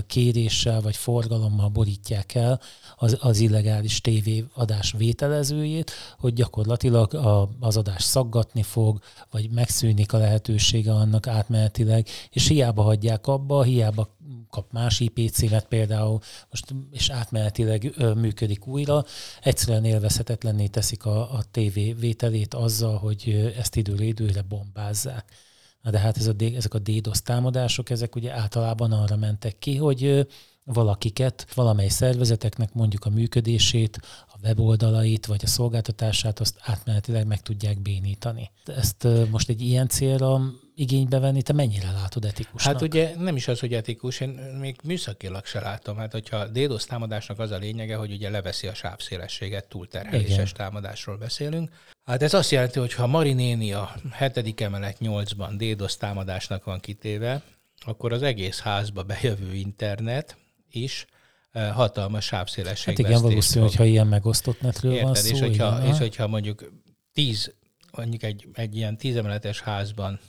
[0.07, 2.59] kéréssel vagy forgalommal borítják el
[2.97, 8.99] az, az illegális tévéadás vételezőjét, hogy gyakorlatilag a, az adás szaggatni fog,
[9.31, 14.17] vagy megszűnik a lehetősége annak átmenetileg, és hiába hagyják abba, hiába
[14.49, 19.05] kap más IP címet például, most, és átmenetileg ö, működik újra,
[19.41, 25.47] egyszerűen élvezhetetlenné teszik a, a tévé vételét azzal, hogy ezt időről időre bombázzák.
[25.81, 29.75] Na de hát ez a, ezek a DDoS támadások, ezek ugye általában arra mentek ki,
[29.75, 30.27] hogy
[30.63, 37.81] valakiket, valamely szervezeteknek mondjuk a működését, a weboldalait vagy a szolgáltatását azt átmenetileg meg tudják
[37.81, 38.51] bénítani.
[38.65, 40.41] Ezt most egy ilyen célra
[40.79, 42.73] igénybe venni, te mennyire látod etikusnak?
[42.73, 45.97] Hát ugye nem is az, hogy etikus, én még műszakilag se látom.
[45.97, 50.53] Hát hogyha a DDoS támadásnak az a lényege, hogy ugye leveszi a sávszélességet, túlterheléses Igen.
[50.53, 51.69] támadásról beszélünk.
[52.05, 57.41] Hát ez azt jelenti, hogy ha Marinéni a hetedik emelet 8-ban DDoS támadásnak van kitéve,
[57.85, 60.37] akkor az egész házba bejövő internet
[60.71, 61.05] is
[61.51, 62.97] eh, hatalmas sávszélesség.
[62.97, 65.05] Hát igen, valószínű, hogyha ilyen megosztott netről Érted?
[65.05, 65.33] van szó.
[65.33, 66.71] És hogyha, igen, és hogyha mondjuk
[67.13, 67.53] tíz,
[67.91, 70.19] mondjuk egy, egy ilyen tízemeletes házban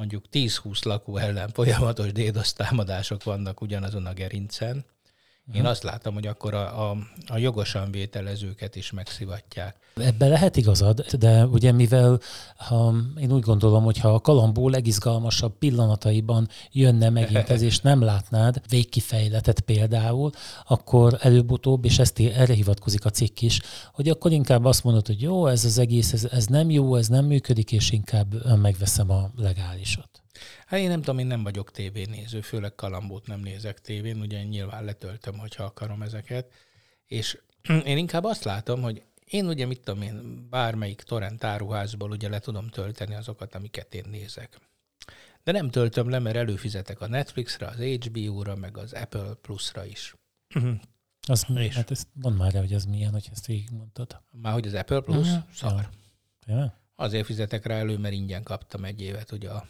[0.00, 4.84] mondjuk 10-20 lakó ellen folyamatos DDoS támadások vannak ugyanazon a gerincen,
[5.54, 6.96] én azt látom, hogy akkor a, a,
[7.26, 9.76] a jogosan vételezőket is megszivatják.
[9.94, 12.20] Ebben lehet igazad, de ugye mivel
[12.56, 18.02] ha, én úgy gondolom, hogy ha a kalambó legizgalmasabb pillanataiban jönne megint ez, és nem
[18.02, 20.30] látnád végkifejletet például,
[20.66, 23.60] akkor előbb-utóbb, és ezt erre hivatkozik a cikk is,
[23.92, 27.08] hogy akkor inkább azt mondod, hogy jó, ez az egész, ez, ez nem jó, ez
[27.08, 30.08] nem működik, és inkább megveszem a legálisat.
[30.66, 34.84] Hát én nem tudom, én nem vagyok tévénéző, főleg kalambót nem nézek tévén, ugye nyilván
[34.84, 36.52] letöltöm, hogyha akarom ezeket,
[37.06, 37.38] és
[37.84, 42.38] én inkább azt látom, hogy én ugye mit tudom én, bármelyik torrent áruházból ugye le
[42.38, 44.58] tudom tölteni azokat, amiket én nézek.
[45.42, 50.14] De nem töltöm le, mert előfizetek a Netflixre, az HBO-ra, meg az Apple Plus-ra is.
[50.54, 50.80] Uh-huh.
[51.28, 54.22] Az, és hát ezt mondd már el, hogy ez milyen, hogy ezt végigmondtad.
[54.30, 55.26] Már hogy az Apple Plus?
[55.26, 55.42] Uh-huh.
[55.52, 55.88] Szar.
[56.46, 56.78] Ja.
[56.94, 59.66] Azért fizetek rá elő, mert ingyen kaptam egy évet ugye a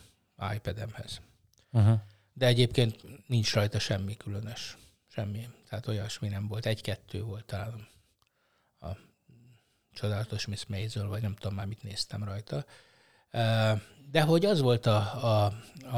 [0.55, 1.20] iPad-emhez.
[1.70, 1.99] Uh-huh.
[2.32, 4.78] De egyébként nincs rajta semmi különös.
[5.09, 5.49] Semmi.
[5.68, 6.66] Tehát olyasmi nem volt.
[6.66, 7.88] Egy-kettő volt talán
[8.80, 8.88] a
[9.93, 12.64] csodálatos Miss Maisel, vagy nem tudom már mit néztem rajta.
[14.11, 15.53] De hogy az volt a, a,
[15.84, 15.97] a,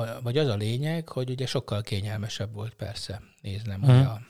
[0.00, 3.96] a, vagy az a lényeg, hogy ugye sokkal kényelmesebb volt persze néznem uh-huh.
[3.96, 4.20] ugye a,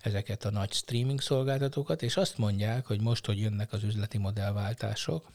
[0.00, 5.30] ezeket a nagy streaming szolgáltatókat, és azt mondják, hogy most, hogy jönnek az üzleti modellváltások,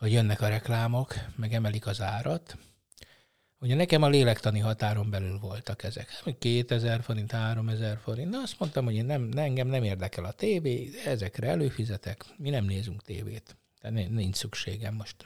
[0.00, 2.56] hogy jönnek a reklámok, meg emelik az árat.
[3.58, 6.22] Ugye nekem a lélektani határon belül voltak ezek.
[6.38, 8.30] 2000 forint, 3000 forint.
[8.30, 12.64] Na azt mondtam, hogy én nem, engem nem érdekel a tévé, ezekre előfizetek, mi nem
[12.64, 13.56] nézünk tévét.
[13.80, 15.24] Tehát nincs szükségem most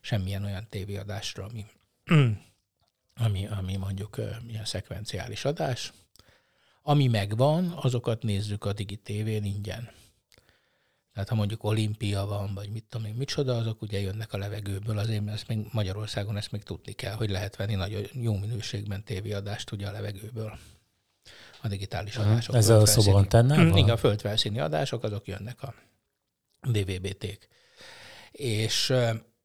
[0.00, 1.66] semmilyen olyan tévéadásra, ami,
[3.24, 5.92] ami, ami mondjuk milyen szekvenciális adás.
[6.82, 9.90] Ami megvan, azokat nézzük a Digi TV-n ingyen.
[11.18, 14.98] Tehát ha mondjuk olimpia van, vagy mit tudom én, micsoda, azok ugye jönnek a levegőből,
[14.98, 19.72] azért ezt még Magyarországon ezt még tudni kell, hogy lehet venni nagyon jó minőségben tévéadást
[19.72, 20.58] ugye a levegőből.
[21.62, 22.54] A digitális adások.
[22.54, 23.76] Ez a szobantennával?
[23.76, 25.74] Igen, a földfelszíni adások, azok jönnek a
[26.60, 27.48] DVB-ték.
[28.30, 28.94] És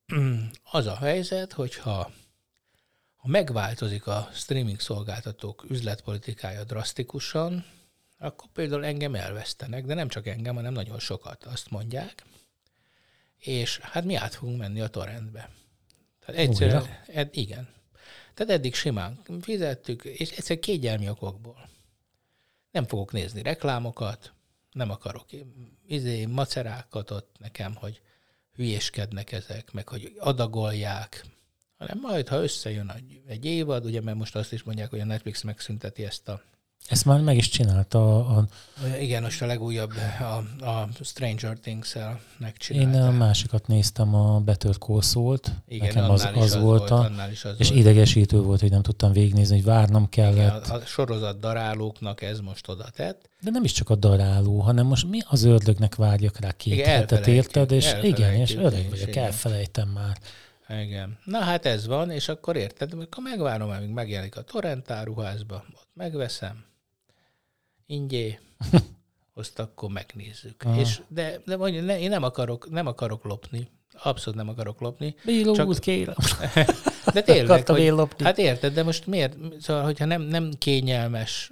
[0.71, 2.11] az a helyzet, hogyha
[3.15, 7.65] ha megváltozik a streaming szolgáltatók üzletpolitikája drasztikusan,
[8.23, 12.23] akkor például engem elvesztenek, de nem csak engem, hanem nagyon sokat azt mondják,
[13.37, 15.49] és hát mi át fogunk menni a torrentbe.
[16.25, 17.67] Tehát egyszerűen, ed, igen.
[18.33, 21.69] Tehát eddig simán fizettük, és egyszer kégyelmi okokból.
[22.71, 24.33] Nem fogok nézni reklámokat,
[24.71, 25.25] nem akarok
[25.87, 28.01] izé, macerákat ott nekem, hogy
[28.55, 31.25] hülyéskednek ezek, meg hogy adagolják,
[31.77, 32.91] hanem majd, ha összejön
[33.27, 36.41] egy évad, ugye, mert most azt is mondják, hogy a Netflix megszünteti ezt a
[36.89, 38.37] ezt már meg is csinálta a...
[38.37, 38.45] a...
[38.99, 42.97] Igen, most a legújabb, a, a Stranger Things-el megcsinálta.
[42.97, 44.41] Én a másikat néztem, a
[44.79, 45.51] Call Saul-t.
[45.67, 47.79] Igen, Nekem az, az, az volt, a, is az és volt.
[47.79, 50.65] idegesítő volt, hogy nem tudtam végignézni, hogy várnom kellett.
[50.65, 53.29] Igen, a sorozat darálóknak ez most oda tett.
[53.41, 56.87] De nem is csak a daráló, hanem most mi az ördögnek várjak rá két igen,
[56.87, 57.71] hetet, érted?
[57.71, 59.23] És igen, és öreg vagyok, igen.
[59.23, 60.17] elfelejtem már.
[60.81, 61.17] Igen.
[61.25, 65.87] Na hát ez van, és akkor érted, akkor megvárom, amíg megjelenik a torrent áruházba, ott
[65.93, 66.65] megveszem,
[67.93, 68.39] ingyé,
[69.33, 70.63] azt akkor megnézzük.
[70.63, 70.79] Aha.
[70.79, 73.67] És, de, de mondjuk, ne, én nem akarok, nem akarok lopni.
[74.03, 75.15] Abszolút nem akarok lopni.
[75.25, 76.15] Bíró Csak- kérem.
[77.13, 78.25] De tényleg, hogy, lopni.
[78.25, 79.37] hát érted, de most miért?
[79.59, 81.51] Szóval, hogyha nem, nem kényelmes,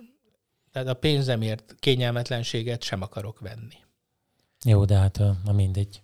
[0.72, 3.76] tehát a pénzemért kényelmetlenséget sem akarok venni.
[4.66, 6.02] Jó, de hát na mindegy.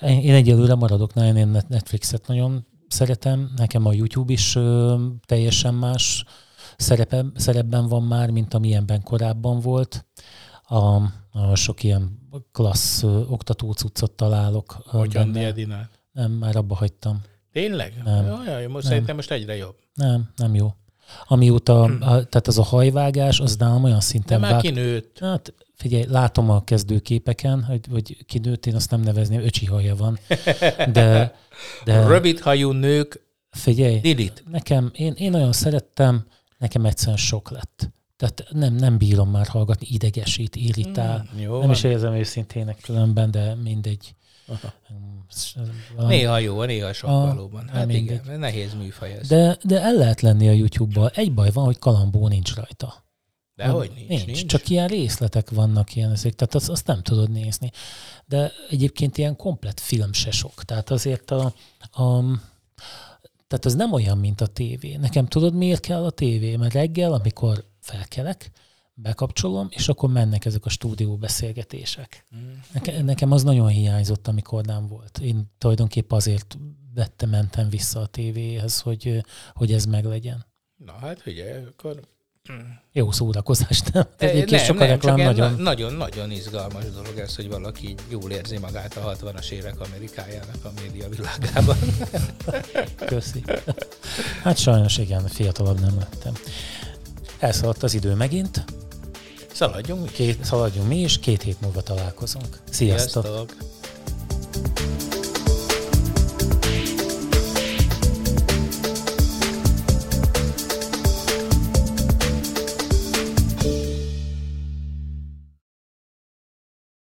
[0.00, 3.52] Én én egyelőre maradok, nagyon én Net- Netflixet nagyon szeretem.
[3.56, 4.96] Nekem a YouTube is ö,
[5.26, 6.24] teljesen más
[6.76, 10.04] szerepe, szerepben van már, mint amilyenben korábban volt.
[10.62, 11.00] A,
[11.30, 12.18] a sok ilyen
[12.52, 14.76] klassz oktató cuccot találok.
[14.86, 15.32] Hogyan.
[15.32, 15.90] Diedinál?
[16.12, 17.22] Nem, már abba hagytam.
[17.52, 18.00] Tényleg?
[18.04, 18.42] Nem.
[18.46, 18.82] Jaj, most Nem.
[18.82, 19.76] szerintem most egyre jobb.
[19.94, 20.74] Nem, nem jó.
[21.26, 21.88] Amióta, a,
[22.30, 25.18] tehát az a hajvágás, az nálam olyan De szinten már kinőtt.
[25.18, 30.18] Hát figyelj, látom a kezdőképeken, hogy, hogy kinőtt, én azt nem nevezném, öcsi haja van.
[30.92, 31.34] De,
[31.84, 33.20] de Rövidhajú nők,
[33.50, 34.42] figyelj, Lilith.
[34.50, 36.26] nekem, én, én nagyon szerettem,
[36.64, 37.90] nekem egyszerűen sok lett.
[38.16, 41.28] Tehát nem, nem bírom már hallgatni, idegesít, irritál.
[41.34, 41.70] Mm, jó nem van.
[41.70, 44.14] is érzem őszintének különben, de mindegy.
[44.46, 44.72] Aha.
[45.96, 47.68] Valami- Néha jó, néha sok Ah, valóban.
[47.68, 49.28] Hát igen, nehéz műfaj ez.
[49.28, 51.10] De, de el lehet lenni a YouTube-bal.
[51.14, 53.04] Egy baj van, hogy kalambó nincs rajta.
[53.54, 54.46] De hogy nincs, nincs, nincs.
[54.46, 57.70] Csak ilyen részletek vannak ilyen ezek, tehát azt, azt nem tudod nézni.
[58.26, 60.64] De egyébként ilyen komplet film se sok.
[60.64, 61.52] Tehát azért a,
[61.92, 62.22] a
[63.46, 64.96] tehát az nem olyan, mint a tévé.
[64.96, 66.56] Nekem tudod, miért kell a tévé?
[66.56, 68.50] Mert reggel, amikor felkelek,
[68.94, 72.24] bekapcsolom, és akkor mennek ezek a stúdió beszélgetések.
[72.72, 75.18] Neke, nekem az nagyon hiányzott, amikor nem volt.
[75.18, 76.58] Én tulajdonképpen azért
[76.94, 80.46] vettem, mentem vissza a tévéhez, hogy, hogy ez meglegyen.
[80.76, 82.00] Na hát figyelj, akkor...
[82.92, 84.06] Jó szórakozás, nem?
[84.18, 85.52] Egyébként sok a csak reklám ilyen nagyon.
[85.54, 90.68] na- nagyon-nagyon izgalmas dolog ez, hogy valaki jól érzi magát a 60-as évek Amerikájának a
[90.82, 91.76] média világában.
[93.06, 93.44] Köszi.
[94.42, 96.32] Hát sajnos igen, fiatalabb nem lettem.
[97.38, 98.64] Elszaladt az idő megint,
[99.52, 100.10] Szaladjunk.
[100.12, 102.58] két, szaladjunk mi is, két hét múlva találkozunk.
[102.70, 103.24] Sziasztok!
[103.24, 103.54] Sziasztok!